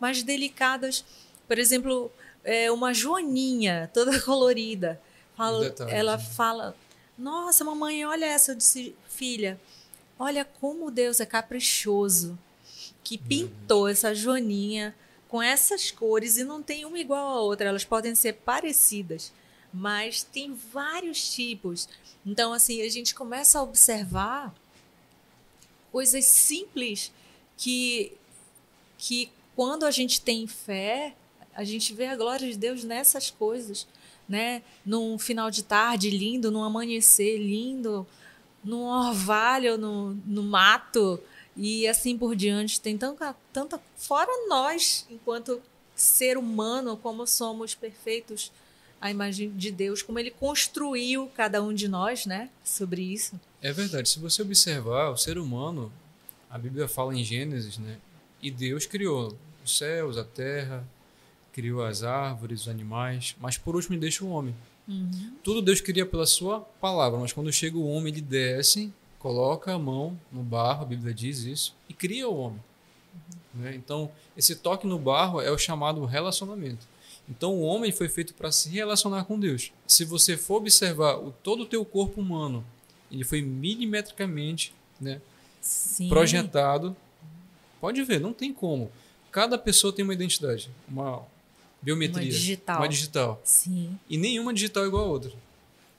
[0.00, 1.04] mais delicadas.
[1.46, 2.10] Por exemplo,
[2.42, 5.00] é, uma joaninha toda colorida.
[5.36, 6.76] Fala, ela fala:
[7.18, 8.52] Nossa, mamãe, olha essa.
[8.52, 9.60] Eu disse: Filha,
[10.18, 12.38] olha como Deus é caprichoso
[13.02, 14.94] que pintou essa joaninha
[15.28, 17.68] com essas cores e não tem uma igual a outra.
[17.68, 19.32] Elas podem ser parecidas,
[19.74, 21.88] mas tem vários tipos.
[22.24, 24.54] Então, assim, a gente começa a observar
[25.90, 27.12] coisas simples
[27.56, 28.12] que,
[28.96, 31.14] que quando a gente tem fé,
[31.52, 33.86] a gente vê a glória de Deus nessas coisas,
[34.28, 34.62] né?
[34.86, 38.06] Num final de tarde lindo, num amanhecer lindo,
[38.62, 41.20] num orvalho, no, no mato
[41.56, 42.80] e assim por diante.
[42.80, 45.60] Tem tanta, tanta fora nós, enquanto
[45.96, 48.52] ser humano, como somos perfeitos
[49.04, 52.48] a imagem de Deus, como ele construiu cada um de nós, né?
[52.64, 53.38] Sobre isso.
[53.60, 54.08] É verdade.
[54.08, 55.92] Se você observar, o ser humano,
[56.48, 57.98] a Bíblia fala em Gênesis, né?
[58.40, 60.88] E Deus criou os céus, a terra,
[61.52, 64.56] criou as árvores, os animais, mas por último deixa o homem.
[64.88, 65.36] Uhum.
[65.42, 69.78] Tudo Deus cria pela sua palavra, mas quando chega o homem, ele desce, coloca a
[69.78, 72.60] mão no barro, a Bíblia diz isso, e cria o homem.
[73.54, 73.60] Uhum.
[73.64, 73.74] Né?
[73.74, 76.93] Então, esse toque no barro é o chamado relacionamento.
[77.28, 79.72] Então, o homem foi feito para se relacionar com Deus.
[79.86, 82.64] Se você for observar o, todo o teu corpo humano,
[83.10, 85.20] ele foi milimetricamente né,
[86.08, 86.94] projetado.
[87.80, 88.90] Pode ver, não tem como.
[89.30, 91.22] Cada pessoa tem uma identidade, uma
[91.82, 92.76] biometria, uma digital.
[92.78, 93.40] Uma digital.
[93.42, 93.98] Sim.
[94.08, 95.32] E nenhuma digital é igual a outra.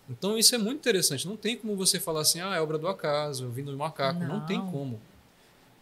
[0.10, 1.28] Então isso é muito interessante.
[1.28, 4.20] Não tem como você falar assim, ah, é obra do acaso, vindo do macaco.
[4.20, 4.40] Não.
[4.40, 5.00] não tem como.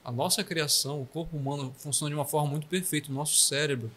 [0.03, 3.09] A nossa criação, o corpo humano funciona de uma forma muito perfeita.
[3.09, 3.91] O nosso cérebro,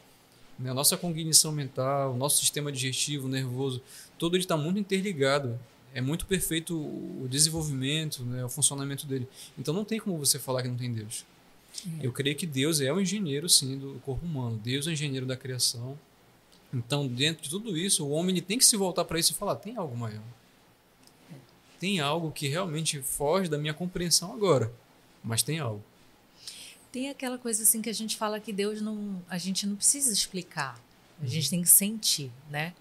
[0.58, 3.82] né, a nossa cognição mental, o nosso sistema digestivo, nervoso,
[4.18, 5.58] todo ele está muito interligado.
[5.94, 9.26] É muito perfeito o desenvolvimento, né, o funcionamento dele.
[9.58, 11.24] Então não tem como você falar que não tem Deus.
[12.00, 12.06] É.
[12.06, 14.60] Eu creio que Deus é o engenheiro, sim, do corpo humano.
[14.62, 15.98] Deus é o engenheiro da criação.
[16.72, 19.56] Então, dentro de tudo isso, o homem tem que se voltar para isso e falar:
[19.56, 20.22] tem algo maior.
[21.78, 24.72] Tem algo que realmente foge da minha compreensão agora,
[25.22, 25.82] mas tem algo.
[26.96, 30.10] Tem aquela coisa assim que a gente fala que Deus não, a gente não precisa
[30.10, 30.80] explicar,
[31.20, 31.50] a gente uhum.
[31.50, 32.72] tem que sentir, né?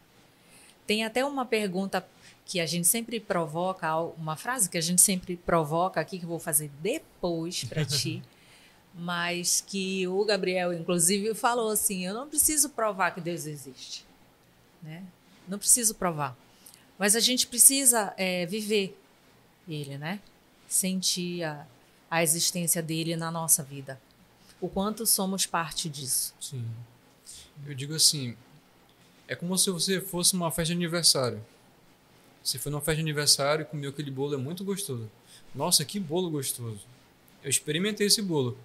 [0.87, 2.07] Tem até uma pergunta
[2.45, 6.29] que a gente sempre provoca, uma frase que a gente sempre provoca aqui que eu
[6.29, 8.23] vou fazer depois para ti.
[8.93, 14.05] mas que o Gabriel, inclusive, falou assim: eu não preciso provar que Deus existe,
[14.81, 15.03] né?
[15.45, 16.37] Não preciso provar,
[16.97, 18.97] mas a gente precisa é, viver
[19.67, 20.21] Ele, né?
[20.69, 21.67] Sentir a,
[22.09, 23.99] a existência dele na nossa vida,
[24.61, 26.33] o quanto somos parte disso.
[26.39, 26.65] Sim,
[27.65, 28.35] eu digo assim,
[29.27, 31.43] é como se você fosse uma festa de aniversário.
[32.43, 35.09] Você foi numa festa de aniversário e comeu aquele bolo, é muito gostoso.
[35.53, 36.81] Nossa, que bolo gostoso!
[37.43, 38.57] Eu experimentei esse bolo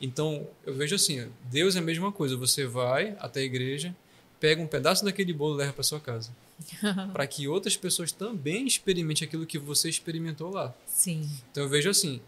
[0.00, 2.36] então, eu vejo assim, Deus é a mesma coisa.
[2.36, 3.94] Você vai até a igreja,
[4.40, 6.30] pega um pedaço daquele bolo e leva para sua casa.
[7.12, 10.74] para que outras pessoas também experimentem aquilo que você experimentou lá.
[10.86, 11.28] Sim.
[11.50, 12.20] Então, eu vejo assim,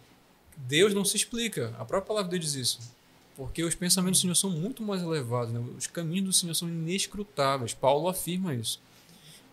[0.57, 1.74] Deus não se explica.
[1.78, 2.96] A própria palavra de Deus diz isso.
[3.36, 5.52] Porque os pensamentos do Senhor são muito mais elevados.
[5.52, 5.62] Né?
[5.76, 7.74] Os caminhos do Senhor são inescrutáveis.
[7.74, 8.80] Paulo afirma isso.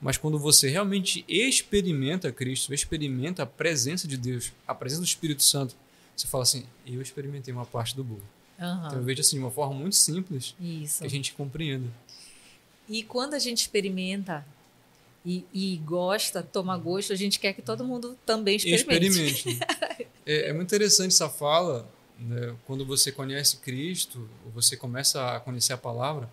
[0.02, 5.44] Mas quando você realmente experimenta Cristo, experimenta a presença de Deus, a presença do Espírito
[5.44, 5.76] Santo,
[6.16, 8.22] você fala assim, eu experimentei uma parte do bolo.
[8.60, 8.86] Uhum.
[8.86, 11.00] Então eu vejo assim, de uma forma muito simples Isso.
[11.00, 11.88] que a gente compreenda.
[12.90, 14.46] E quando a gente experimenta
[15.26, 19.32] e, e, gosta, toma gosto, a gente quer que todo mundo também experimente.
[19.32, 20.08] Experimente.
[20.26, 21.88] é, é, muito interessante essa fala,
[22.20, 22.56] né?
[22.66, 26.30] quando você conhece Cristo, ou você começa a conhecer a palavra,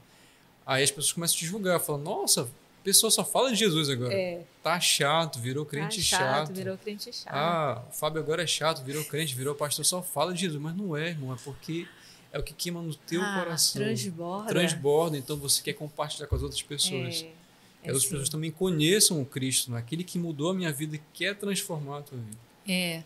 [0.67, 3.91] aí as pessoas começam a te julgar, falam, nossa, a pessoa só fala de Jesus
[3.91, 4.15] agora.
[4.15, 4.43] É.
[4.63, 6.53] Tá chato, virou crente tá chato, chato.
[6.55, 7.35] Virou crente chato.
[7.35, 10.61] Ah, o Fábio agora é chato, virou crente, virou pastor, só fala de Jesus.
[10.61, 11.35] Mas não é, irmão.
[11.35, 11.87] É porque
[12.33, 13.83] é o que queima no teu ah, coração.
[13.83, 14.49] Transborda.
[14.49, 17.23] Transborda, então você quer compartilhar com as outras pessoas.
[17.23, 17.41] É,
[17.83, 19.79] que as outras pessoas também conheçam o Cristo, né?
[19.79, 22.39] aquele que mudou a minha vida e quer transformar a tua vida.
[22.69, 23.03] É.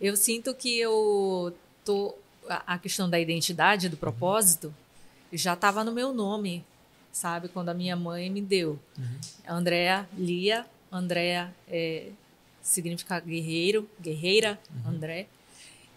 [0.00, 2.14] Eu sinto que eu tô.
[2.48, 4.74] A questão da identidade, do propósito,
[5.30, 6.64] já estava no meu nome
[7.18, 7.48] sabe?
[7.48, 8.78] Quando a minha mãe me deu.
[8.96, 9.18] Uhum.
[9.48, 12.10] Andréa Lia, Andréa é,
[12.62, 14.92] significa guerreiro, guerreira, uhum.
[14.92, 15.26] André.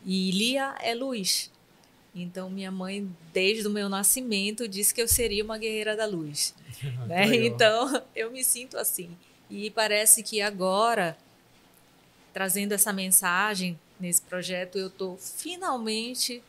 [0.06, 1.52] E Lia é luz.
[2.14, 6.54] Então, minha mãe, desde o meu nascimento, disse que eu seria uma guerreira da luz.
[7.08, 7.36] né?
[7.46, 9.16] Então, eu me sinto assim.
[9.50, 11.16] E parece que agora,
[12.34, 16.44] trazendo essa mensagem nesse projeto, eu estou finalmente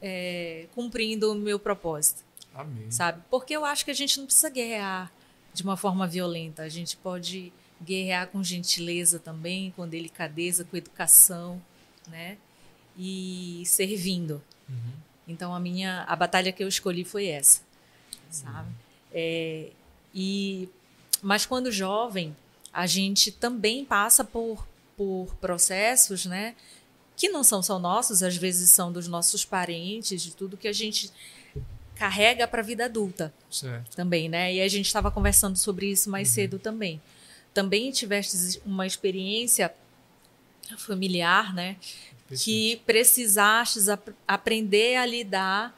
[0.00, 2.22] é, cumprindo o meu propósito.
[2.54, 2.90] Amém.
[2.90, 3.22] Sabe?
[3.30, 5.10] Porque eu acho que a gente não precisa guerrear
[5.52, 6.62] de uma forma violenta.
[6.62, 7.52] A gente pode
[7.82, 11.60] guerrear com gentileza também, com delicadeza, com educação,
[12.08, 12.38] né?
[12.96, 14.42] E servindo.
[14.68, 14.92] Uhum.
[15.28, 17.60] Então a minha a batalha que eu escolhi foi essa,
[18.30, 18.68] sabe?
[18.68, 18.74] Uhum.
[19.12, 19.70] É,
[20.14, 20.68] e
[21.22, 22.34] mas quando jovem
[22.72, 24.66] a gente também passa por
[24.96, 26.54] por processos, né?
[27.16, 30.72] Que não são só nossos, às vezes são dos nossos parentes, de tudo que a
[30.72, 31.10] gente
[31.94, 33.96] carrega para a vida adulta certo.
[33.96, 34.54] também, né?
[34.54, 36.34] E a gente estava conversando sobre isso mais uhum.
[36.34, 37.00] cedo também.
[37.54, 39.72] Também tiveste uma experiência
[40.76, 41.76] familiar, né?
[42.34, 45.74] Que precisaste ap aprender a lidar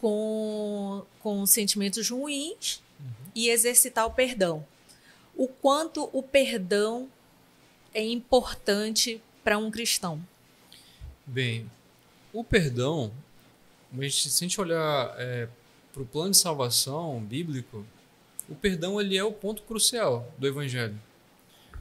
[0.00, 3.06] com, com sentimentos ruins uhum.
[3.34, 4.64] e exercitar o perdão.
[5.36, 7.08] O quanto o perdão
[7.94, 10.20] é importante para um cristão?
[11.26, 11.70] Bem,
[12.32, 13.12] o perdão
[14.10, 15.48] se a gente olhar é,
[15.92, 17.84] para o plano de salvação bíblico,
[18.48, 20.98] o perdão ele é o ponto crucial do Evangelho.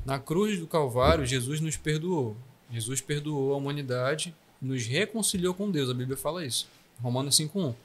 [0.06, 2.36] Na cruz do Calvário, Jesus nos perdoou.
[2.72, 5.90] Jesus perdoou a humanidade, nos reconciliou com Deus.
[5.90, 6.68] A Bíblia fala isso.
[7.02, 7.76] Romanos 5.1.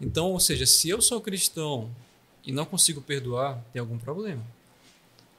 [0.00, 1.90] Então, ou seja, se eu sou cristão
[2.44, 4.42] e não consigo perdoar, tem algum problema.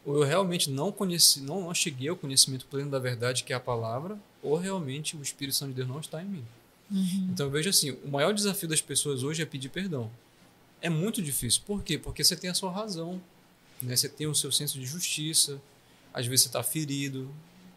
[0.07, 3.55] Ou eu realmente não conheci, não, não cheguei ao conhecimento pleno da verdade que é
[3.57, 6.45] a palavra, ou realmente o Espírito Santo de Deus não está em mim.
[6.89, 7.29] Uhum.
[7.33, 10.09] Então eu vejo assim, o maior desafio das pessoas hoje é pedir perdão.
[10.81, 11.61] É muito difícil.
[11.65, 11.97] Por quê?
[11.97, 13.21] Porque você tem a sua razão,
[13.81, 13.97] né?
[13.97, 15.61] Você tem o seu senso de justiça.
[16.13, 17.29] Às vezes você está ferido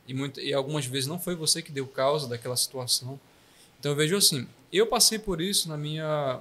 [0.06, 3.18] e, muito, e algumas vezes não foi você que deu causa daquela situação.
[3.80, 6.40] Então eu vejo assim, eu passei por isso na minha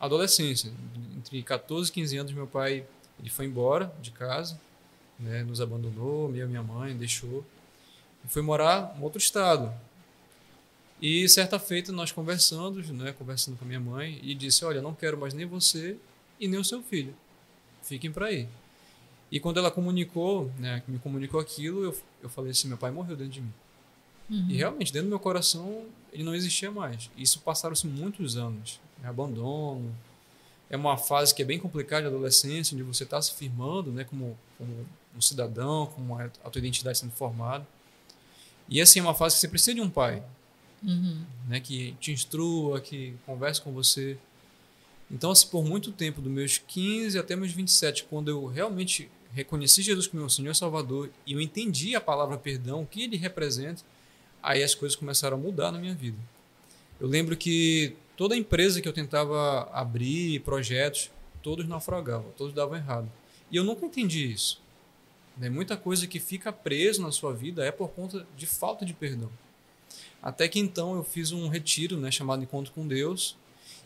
[0.00, 0.72] adolescência,
[1.16, 2.86] entre 14 e 15 anos meu pai
[3.18, 4.60] ele foi embora de casa,
[5.18, 5.42] né?
[5.42, 7.44] Nos abandonou, minha minha mãe deixou
[8.24, 9.72] e foi morar em outro estado.
[11.00, 14.94] E certa feita nós conversando, né, conversando com a minha mãe, e disse: Olha, não
[14.94, 15.96] quero mais nem você
[16.40, 17.14] e nem o seu filho.
[17.82, 18.48] Fiquem para aí.
[19.30, 23.16] E quando ela comunicou, né, me comunicou aquilo, eu, eu falei assim, meu pai morreu
[23.16, 23.52] dentro de mim.
[24.30, 24.46] Uhum.
[24.48, 27.10] E realmente, dentro do meu coração, ele não existia mais.
[27.16, 28.80] Isso passaram-se muitos anos.
[29.00, 29.08] Né?
[29.08, 29.94] Abandono.
[30.70, 34.04] É uma fase que é bem complicada de adolescência, onde você está se firmando né,
[34.04, 34.86] como, como
[35.16, 37.66] um cidadão, com a tua identidade sendo formada.
[38.68, 40.22] E assim, é uma fase que você precisa de um pai,
[40.82, 41.24] Uhum.
[41.48, 44.18] né, que te instrua, que converse com você.
[45.10, 49.82] Então, assim, por muito tempo, dos meus 15 até meus 27, quando eu realmente reconheci
[49.82, 53.16] Jesus como meu Senhor e Salvador e eu entendi a palavra perdão, o que ele
[53.16, 53.82] representa,
[54.42, 56.18] aí as coisas começaram a mudar na minha vida.
[57.00, 61.10] Eu lembro que toda empresa que eu tentava abrir, projetos,
[61.42, 63.10] todos naufragavam, todos davam errado.
[63.50, 64.60] E eu nunca entendi isso.
[65.36, 65.48] Né?
[65.50, 69.30] Muita coisa que fica preso na sua vida é por conta de falta de perdão.
[70.22, 73.36] Até que então eu fiz um retiro né, chamado Encontro com Deus,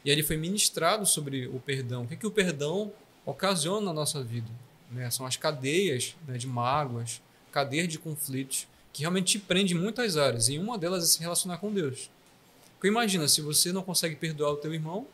[0.04, 2.04] e ali foi ministrado sobre o perdão.
[2.04, 2.92] O que, que o perdão
[3.26, 4.48] ocasiona na nossa vida?
[4.90, 5.10] Né?
[5.10, 7.20] São as cadeias né, de mágoas,
[7.52, 11.20] cadeias de conflitos, que realmente te prende em muitas áreas, e uma delas é se
[11.20, 12.10] relacionar com Deus.
[12.74, 15.06] Porque imagina, se você não consegue perdoar o teu irmão,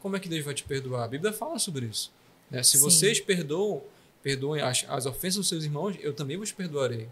[0.00, 1.04] como é que Deus vai te perdoar?
[1.04, 2.12] A Bíblia fala sobre isso.
[2.50, 2.62] Né?
[2.62, 2.84] Se Sim.
[2.84, 3.82] vocês perdoam,
[4.26, 7.08] perdoem as, as ofensas dos seus irmãos, eu também vos perdoarei.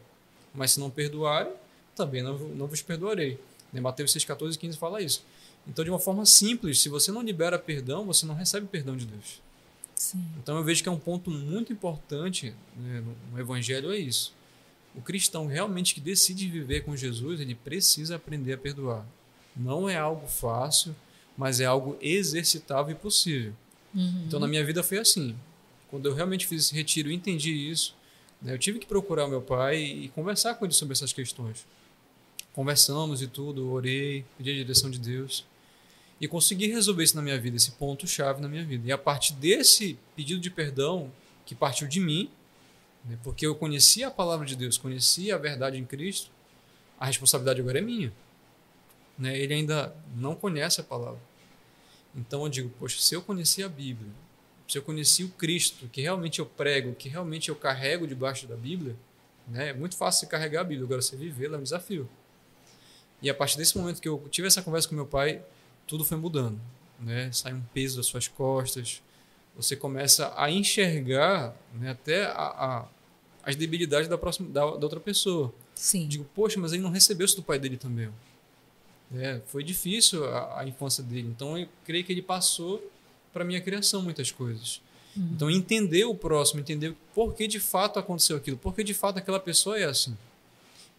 [0.53, 1.53] Mas se não perdoarem,
[1.95, 3.39] também não, não vos perdoarei.
[3.73, 3.81] Né?
[3.81, 5.25] Mateus 6, 14 e 15 fala isso.
[5.65, 9.07] Então, de uma forma simples, se você não libera perdão, você não recebe perdão de
[9.07, 9.41] Deus.
[9.95, 10.27] Sim.
[10.43, 14.35] Então, eu vejo que é um ponto muito importante né, no, Evangelho é isso.
[14.93, 19.07] O cristão realmente que decide viver com Jesus, ele precisa aprender a perdoar.
[19.55, 20.97] Não é algo fácil,
[21.39, 23.53] mas é algo exercitável e possível.
[23.95, 24.25] Uhum.
[24.27, 25.37] Então, na minha vida foi assim.
[25.95, 27.95] Quando eu realmente fiz esse retiro e entendi isso,
[28.43, 31.65] né, eu tive que procurar meu pai e conversar com ele sobre essas questões.
[32.53, 35.47] Conversamos e tudo, orei, pedi a direção de Deus
[36.21, 38.89] e consegui resolver isso na minha vida, esse ponto-chave na minha vida.
[38.89, 41.13] E a partir desse pedido de perdão,
[41.47, 42.29] que partiu de mim,
[43.05, 46.29] né, porque eu conhecia a palavra de Deus, conhecia a verdade em Cristo,
[46.99, 48.13] a responsabilidade agora é minha.
[49.17, 49.39] Né?
[49.39, 51.23] Ele ainda não conhece a palavra.
[52.17, 54.11] Então eu digo, poxa, se eu conheci a Bíblia,
[54.75, 58.57] se eu conheci o Cristo, que realmente eu prego, que realmente eu carrego debaixo da
[58.57, 58.97] Bíblia,
[59.47, 59.69] né?
[59.69, 62.09] é muito fácil você carregar a Bíblia, agora você vivê-la é um desafio.
[63.23, 65.41] E a partir desse momento que eu tive essa conversa com meu pai,
[65.87, 66.61] tudo foi mudando.
[66.99, 67.31] Né?
[67.31, 69.01] Sai um peso das suas costas,
[69.55, 72.89] você começa a enxergar né, até a, a,
[73.45, 75.55] as debilidades da, próxima, da, da outra pessoa.
[75.77, 76.09] Sim.
[76.09, 78.11] Digo, poxa, mas ele não recebeu isso do pai dele também.
[79.15, 82.83] É, foi difícil a, a, infância dele, então eu creio que ele passou
[83.35, 84.81] para minha criação muitas coisas.
[85.17, 85.31] Uhum.
[85.33, 89.19] Então entender o próximo, entender por que de fato aconteceu aquilo, por que de fato
[89.19, 90.17] aquela pessoa é assim.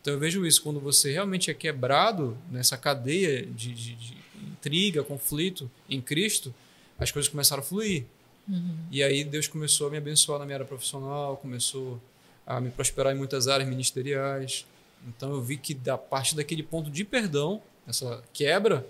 [0.02, 4.18] Então eu vejo isso quando você realmente é quebrado nessa cadeia de, de, de
[4.52, 6.54] intriga, conflito em Cristo,
[7.00, 8.06] as coisas começaram a fluir.
[8.48, 8.78] Uhum.
[8.92, 12.00] E aí Deus começou a me abençoar na minha área profissional, começou
[12.46, 14.66] a me prosperar em muitas áreas ministeriais.
[15.08, 18.86] Então eu vi que da parte daquele ponto de perdão, essa quebra,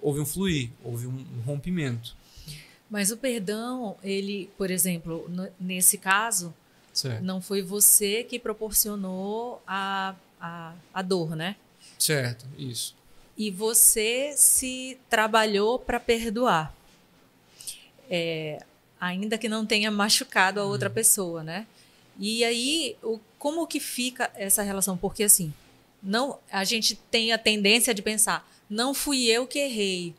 [0.00, 2.16] houve um fluir, houve um rompimento.
[2.92, 5.26] Mas o perdão, ele, por exemplo,
[5.58, 6.52] nesse caso,
[6.92, 7.24] certo.
[7.24, 11.56] não foi você que proporcionou a, a, a dor, né?
[11.98, 12.94] Certo, isso.
[13.34, 16.76] E você se trabalhou para perdoar.
[18.10, 18.62] É,
[19.00, 20.92] ainda que não tenha machucado a outra hum.
[20.92, 21.66] pessoa, né?
[22.18, 24.98] E aí, o, como que fica essa relação?
[24.98, 25.50] Porque assim,
[26.02, 30.14] não, a gente tem a tendência de pensar, não fui eu que errei.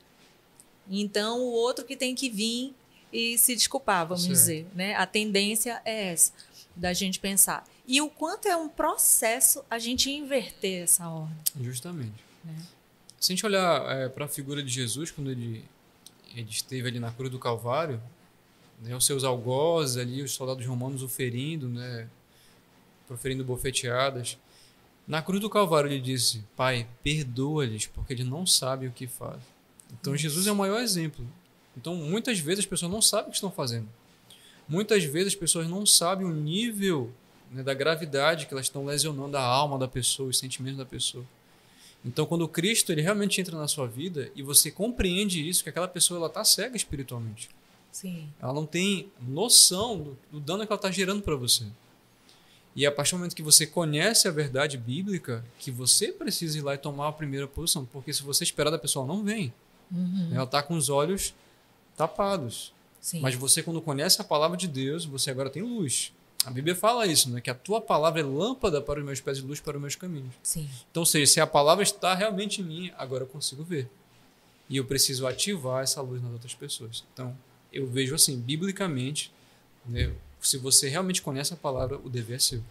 [0.89, 2.73] Então o outro que tem que vir
[3.11, 4.35] e se desculpar, vamos certo.
[4.35, 4.95] dizer, né?
[4.95, 6.33] A tendência é essa
[6.75, 7.63] da gente pensar.
[7.87, 11.37] E o quanto é um processo a gente inverter essa ordem.
[11.61, 12.23] Justamente.
[12.43, 12.55] Né?
[13.19, 15.63] Se a gente olhar é, para a figura de Jesus quando ele,
[16.33, 18.01] ele esteve ali na cruz do Calvário,
[18.81, 22.07] né, os seus algozes ali, os soldados romanos o ferindo, né,
[23.07, 24.37] proferindo bofeteadas.
[25.07, 29.52] Na cruz do Calvário ele disse: Pai, perdoa-lhes, porque eles não sabem o que fazem.
[29.99, 31.25] Então Jesus é o maior exemplo.
[31.77, 33.87] Então muitas vezes as pessoas não sabem o que estão fazendo.
[34.67, 37.11] Muitas vezes as pessoas não sabem o nível
[37.51, 41.25] né, da gravidade que elas estão lesionando a alma da pessoa, os sentimentos da pessoa.
[42.05, 45.69] Então quando o Cristo ele realmente entra na sua vida e você compreende isso, que
[45.69, 47.49] aquela pessoa ela está cega espiritualmente.
[47.91, 48.27] Sim.
[48.41, 51.65] Ela não tem noção do, do dano que ela está gerando para você.
[52.75, 56.61] E a partir do momento que você conhece a verdade bíblica, que você precisa ir
[56.61, 57.85] lá e tomar a primeira posição.
[57.85, 59.53] Porque se você esperar da pessoa, ela não vem.
[59.93, 60.29] Uhum.
[60.33, 61.33] Ela está com os olhos
[61.95, 62.73] tapados.
[62.99, 63.19] Sim.
[63.19, 66.11] Mas você, quando conhece a palavra de Deus, você agora tem luz.
[66.45, 67.39] A Bíblia fala isso, né?
[67.39, 69.95] que a tua palavra é lâmpada para os meus pés e luz para os meus
[69.95, 70.33] caminhos.
[70.41, 70.69] Sim.
[70.91, 73.89] Então, seja, se a palavra está realmente em mim, agora eu consigo ver.
[74.69, 77.03] E eu preciso ativar essa luz nas outras pessoas.
[77.13, 77.35] Então,
[77.71, 79.31] eu vejo assim, biblicamente,
[79.85, 82.63] né, se você realmente conhece a palavra, o dever é seu.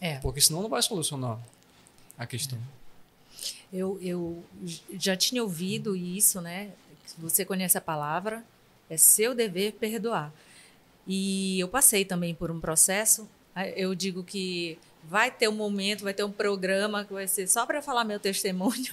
[0.00, 0.18] É.
[0.18, 1.38] Porque senão não vai solucionar
[2.18, 2.58] a questão.
[3.72, 4.44] Eu, eu
[4.94, 6.70] já tinha ouvido isso, né?
[7.18, 8.44] Você conhece a palavra,
[8.88, 10.32] é seu dever perdoar.
[11.06, 13.28] E eu passei também por um processo.
[13.76, 17.66] Eu digo que vai ter um momento, vai ter um programa que vai ser só
[17.66, 18.92] para falar meu testemunho.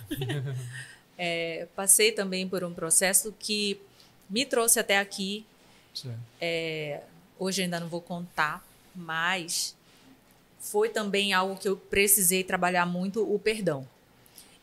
[1.18, 3.80] é, passei também por um processo que
[4.30, 5.46] me trouxe até aqui.
[6.40, 7.02] É,
[7.38, 9.76] hoje ainda não vou contar, mas
[10.60, 13.88] foi também algo que eu precisei trabalhar muito o perdão.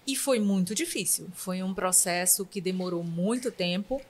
[0.06, 1.28] E foi muito difícil.
[1.34, 4.00] Foi um processo que demorou muito tempo,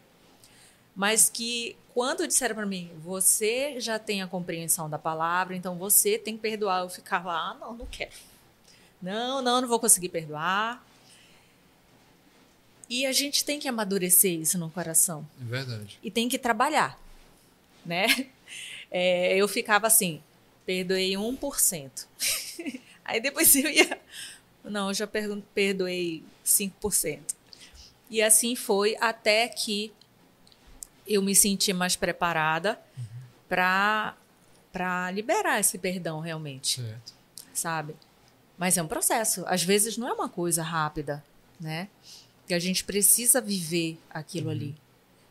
[0.95, 6.19] mas que quando disseram para mim, você já tem a compreensão da palavra, então você
[6.19, 8.13] tem que perdoar, eu ficava, ah, não, não quero.
[9.01, 10.85] Não, não, não vou conseguir perdoar.
[12.89, 15.27] E a gente tem que amadurecer isso no coração.
[15.41, 15.99] É verdade.
[16.03, 17.01] E tem que trabalhar,
[17.85, 18.07] né?
[18.91, 20.23] É, eu ficava assim,
[20.65, 22.07] perdoei 1%.
[23.05, 24.01] Aí depois eu ia,
[24.71, 27.21] não, eu já perdoei 5%.
[28.09, 29.93] E assim foi até que
[31.07, 33.05] eu me senti mais preparada uhum.
[33.49, 34.17] para
[34.73, 36.83] para liberar esse perdão realmente.
[36.83, 37.15] Certo.
[37.55, 37.97] Sabe?
[38.59, 39.43] Mas é um processo.
[39.47, 41.25] Às vezes não é uma coisa rápida,
[41.59, 41.89] né?
[42.47, 44.53] Que a gente precisa viver aquilo uhum.
[44.53, 44.77] ali,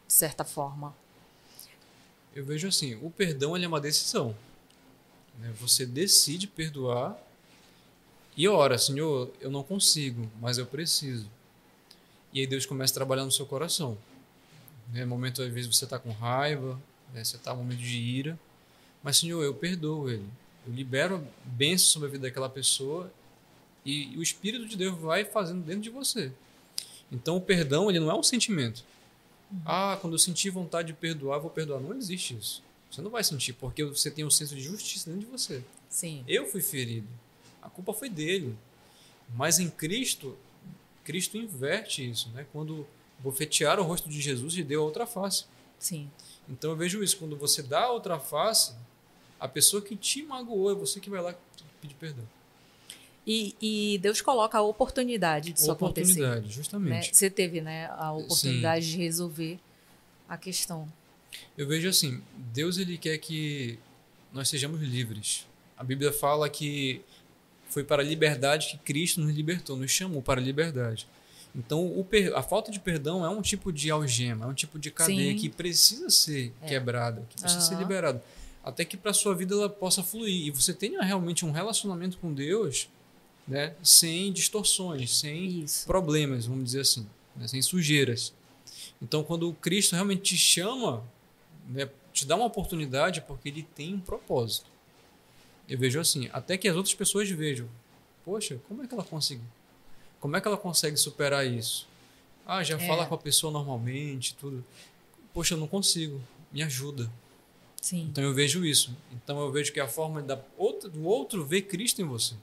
[0.07, 0.95] de certa forma.
[2.33, 4.35] Eu vejo assim, o perdão é uma decisão.
[5.37, 5.53] Né?
[5.59, 7.15] Você decide perdoar
[8.37, 11.29] e ora, Senhor, eu não consigo, mas eu preciso.
[12.33, 13.97] E aí Deus começa a trabalhar no seu coração.
[14.91, 15.05] Né?
[15.05, 16.79] Momento, às vezes, você está com raiva,
[17.13, 17.23] né?
[17.23, 18.37] você está em um momento de ira.
[19.01, 20.25] Mas, Senhor, eu perdoo ele.
[20.67, 23.11] Eu libero bênção sobre a vida daquela pessoa
[23.85, 26.31] e o Espírito de Deus vai fazendo dentro de você.
[27.11, 28.83] Então, o perdão, ele não é um sentimento.
[29.63, 31.79] Ah, quando eu sentir vontade de perdoar, vou perdoar.
[31.79, 32.63] Não existe isso.
[32.89, 35.63] Você não vai sentir, porque você tem um senso de justiça dentro de você.
[35.87, 36.23] Sim.
[36.27, 37.07] Eu fui ferido.
[37.65, 38.55] A culpa foi dele.
[39.33, 40.37] Mas em Cristo,
[41.03, 42.45] Cristo inverte isso, né?
[42.53, 42.87] Quando
[43.19, 45.45] bofetearam o rosto de Jesus e deu a outra face.
[45.79, 46.09] Sim.
[46.47, 48.73] Então eu vejo isso, quando você dá a outra face,
[49.39, 51.35] a pessoa que te magoou é você que vai lá
[51.81, 52.25] pedir perdão.
[53.25, 56.21] E, e Deus coloca a oportunidade disso oportunidade, acontecer.
[56.21, 57.07] Oportunidade, justamente.
[57.07, 57.13] Né?
[57.13, 58.91] Você teve né, a oportunidade Sim.
[58.91, 59.59] de resolver
[60.29, 60.87] a questão.
[61.57, 62.21] Eu vejo assim,
[62.53, 63.79] Deus ele quer que
[64.31, 65.47] nós sejamos livres.
[65.75, 67.01] A Bíblia fala que
[67.75, 71.05] foi para a liberdade que Cristo nos libertou, nos chamou para a liberdade.
[71.53, 74.89] Então, o, a falta de perdão é um tipo de algema, é um tipo de
[74.89, 75.37] cadeia Sim.
[75.37, 76.67] que precisa ser é.
[76.69, 77.67] quebrada, que precisa uhum.
[77.67, 78.23] ser liberada.
[78.63, 80.47] Até que para a sua vida ela possa fluir.
[80.47, 82.87] E você tenha realmente um relacionamento com Deus
[83.45, 85.85] né, sem distorções, sem Isso.
[85.85, 87.05] problemas, vamos dizer assim,
[87.35, 88.33] né, sem sujeiras.
[89.01, 91.03] Então, quando Cristo realmente te chama,
[91.67, 94.73] né, te dá uma oportunidade, é porque ele tem um propósito.
[95.67, 97.67] Eu vejo assim, até que as outras pessoas vejam,
[98.23, 99.45] poxa, como é que ela conseguiu?
[100.19, 101.87] Como é que ela consegue superar isso?
[102.45, 102.87] Ah, já é.
[102.87, 104.63] fala com a pessoa normalmente, tudo.
[105.33, 106.21] Poxa, eu não consigo.
[106.51, 107.11] Me ajuda.
[107.81, 108.07] Sim.
[108.09, 108.95] Então eu vejo isso.
[109.11, 112.35] Então eu vejo que a forma da outra, do outro ver Cristo em você.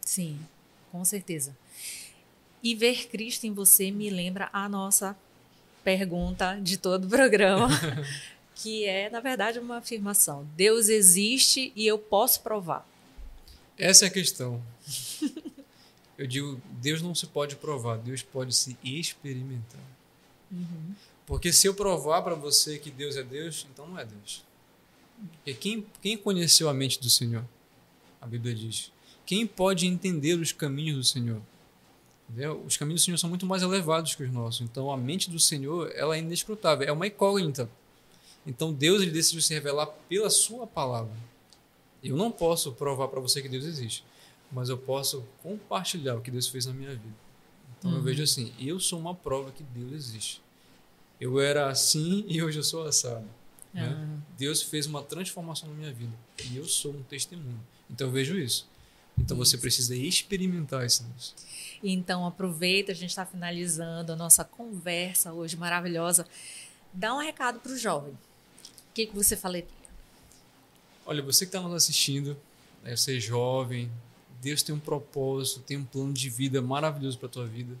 [0.00, 0.38] Sim,
[0.90, 1.56] com certeza.
[2.62, 5.16] E ver Cristo em você me lembra a nossa
[5.82, 7.68] pergunta de todo o programa,
[8.54, 10.46] que é, na verdade, uma afirmação.
[10.56, 12.86] Deus existe e eu posso provar.
[13.78, 14.62] Essa é a questão.
[16.18, 19.80] Eu digo, Deus não se pode provar, Deus pode se experimentar.
[20.52, 20.94] Uhum.
[21.26, 24.44] Porque se eu provar para você que Deus é Deus, então não é Deus.
[25.36, 27.44] Porque quem, quem conheceu a mente do Senhor?
[28.20, 28.92] A Bíblia diz.
[29.26, 31.40] Quem pode entender os caminhos do Senhor?
[32.28, 32.62] Entendeu?
[32.64, 34.60] Os caminhos do Senhor são muito mais elevados que os nossos.
[34.60, 37.68] Então a mente do Senhor ela é inescrutável, é uma incógnita.
[38.46, 41.14] Então Deus ele decidiu se revelar pela sua palavra.
[42.02, 44.04] Eu não posso provar para você que Deus existe
[44.52, 47.16] mas eu posso compartilhar o que Deus fez na minha vida.
[47.78, 47.96] Então uhum.
[47.96, 50.42] eu vejo assim, eu sou uma prova que Deus existe.
[51.18, 53.26] Eu era assim e hoje eu sou assado.
[53.74, 53.80] Uhum.
[53.80, 54.22] Né?
[54.36, 56.12] Deus fez uma transformação na minha vida
[56.44, 57.60] e eu sou um testemunho.
[57.90, 58.68] Então eu vejo isso.
[59.18, 59.52] Então isso.
[59.52, 61.34] você precisa experimentar Deus.
[61.82, 66.26] Então aproveita, a gente está finalizando a nossa conversa hoje maravilhosa.
[66.92, 68.16] Dá um recado para o jovem.
[68.92, 69.66] O que, que você falaria?
[71.06, 72.36] Olha, você que está nos assistindo,
[72.82, 73.90] né, ser jovem,
[74.42, 77.74] Deus tem um propósito, tem um plano de vida maravilhoso para a tua vida.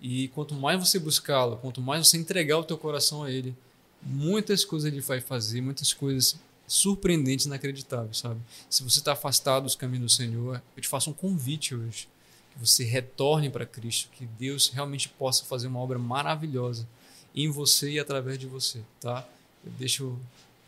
[0.00, 3.54] E quanto mais você buscá-lo, quanto mais você entregar o teu coração a Ele,
[4.02, 6.34] muitas coisas Ele vai fazer, muitas coisas
[6.66, 8.40] surpreendentes, inacreditáveis, sabe?
[8.68, 12.08] Se você está afastado dos caminhos do Senhor, eu te faço um convite hoje,
[12.50, 16.84] que você retorne para Cristo, que Deus realmente possa fazer uma obra maravilhosa
[17.32, 19.24] em você e através de você, tá?
[19.64, 20.18] Eu deixo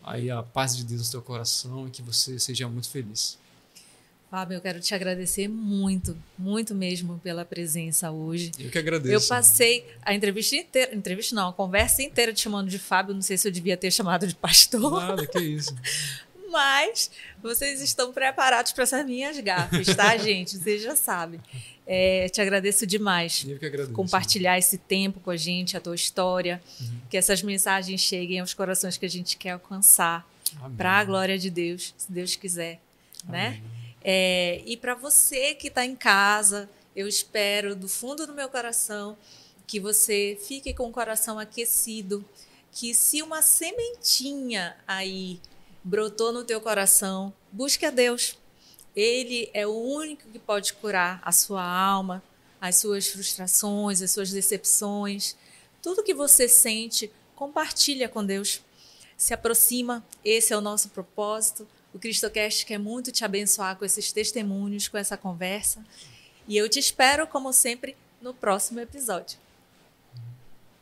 [0.02, 3.38] aí a paz de Deus no teu coração e que você seja muito feliz.
[4.30, 8.50] Fábio, eu quero te agradecer muito, muito mesmo pela presença hoje.
[8.58, 9.14] Eu que agradeço.
[9.14, 13.22] Eu passei a entrevista inteira, entrevista não, a conversa inteira te chamando de Fábio, não
[13.22, 15.00] sei se eu devia ter chamado de pastor.
[15.00, 15.72] Nada, que isso.
[16.54, 17.10] Mas
[17.42, 20.56] vocês estão preparados para essas minhas gafes, tá, gente?
[20.56, 21.40] Vocês já sabem.
[21.84, 23.44] É, te agradeço demais.
[23.46, 23.92] Eu que agradeço.
[23.92, 27.00] Compartilhar esse tempo com a gente, a tua história, uhum.
[27.10, 30.26] que essas mensagens cheguem aos corações que a gente quer alcançar.
[30.76, 32.80] Para a glória de Deus, se Deus quiser,
[33.28, 33.46] né?
[33.46, 33.60] Amém.
[33.60, 33.62] né?
[34.04, 39.16] É, e para você que está em casa, eu espero do fundo do meu coração
[39.66, 42.24] que você fique com o coração aquecido,
[42.70, 45.40] que se uma sementinha aí
[45.84, 48.38] brotou no teu coração, busque a Deus.
[48.96, 52.22] Ele é o único que pode curar a sua alma,
[52.60, 55.36] as suas frustrações, as suas decepções,
[55.82, 58.62] tudo que você sente, compartilha com Deus.
[59.16, 61.68] Se aproxima, esse é o nosso propósito.
[61.92, 65.84] O CristoCast quer muito te abençoar com esses testemunhos, com essa conversa.
[66.48, 69.43] E eu te espero, como sempre, no próximo episódio.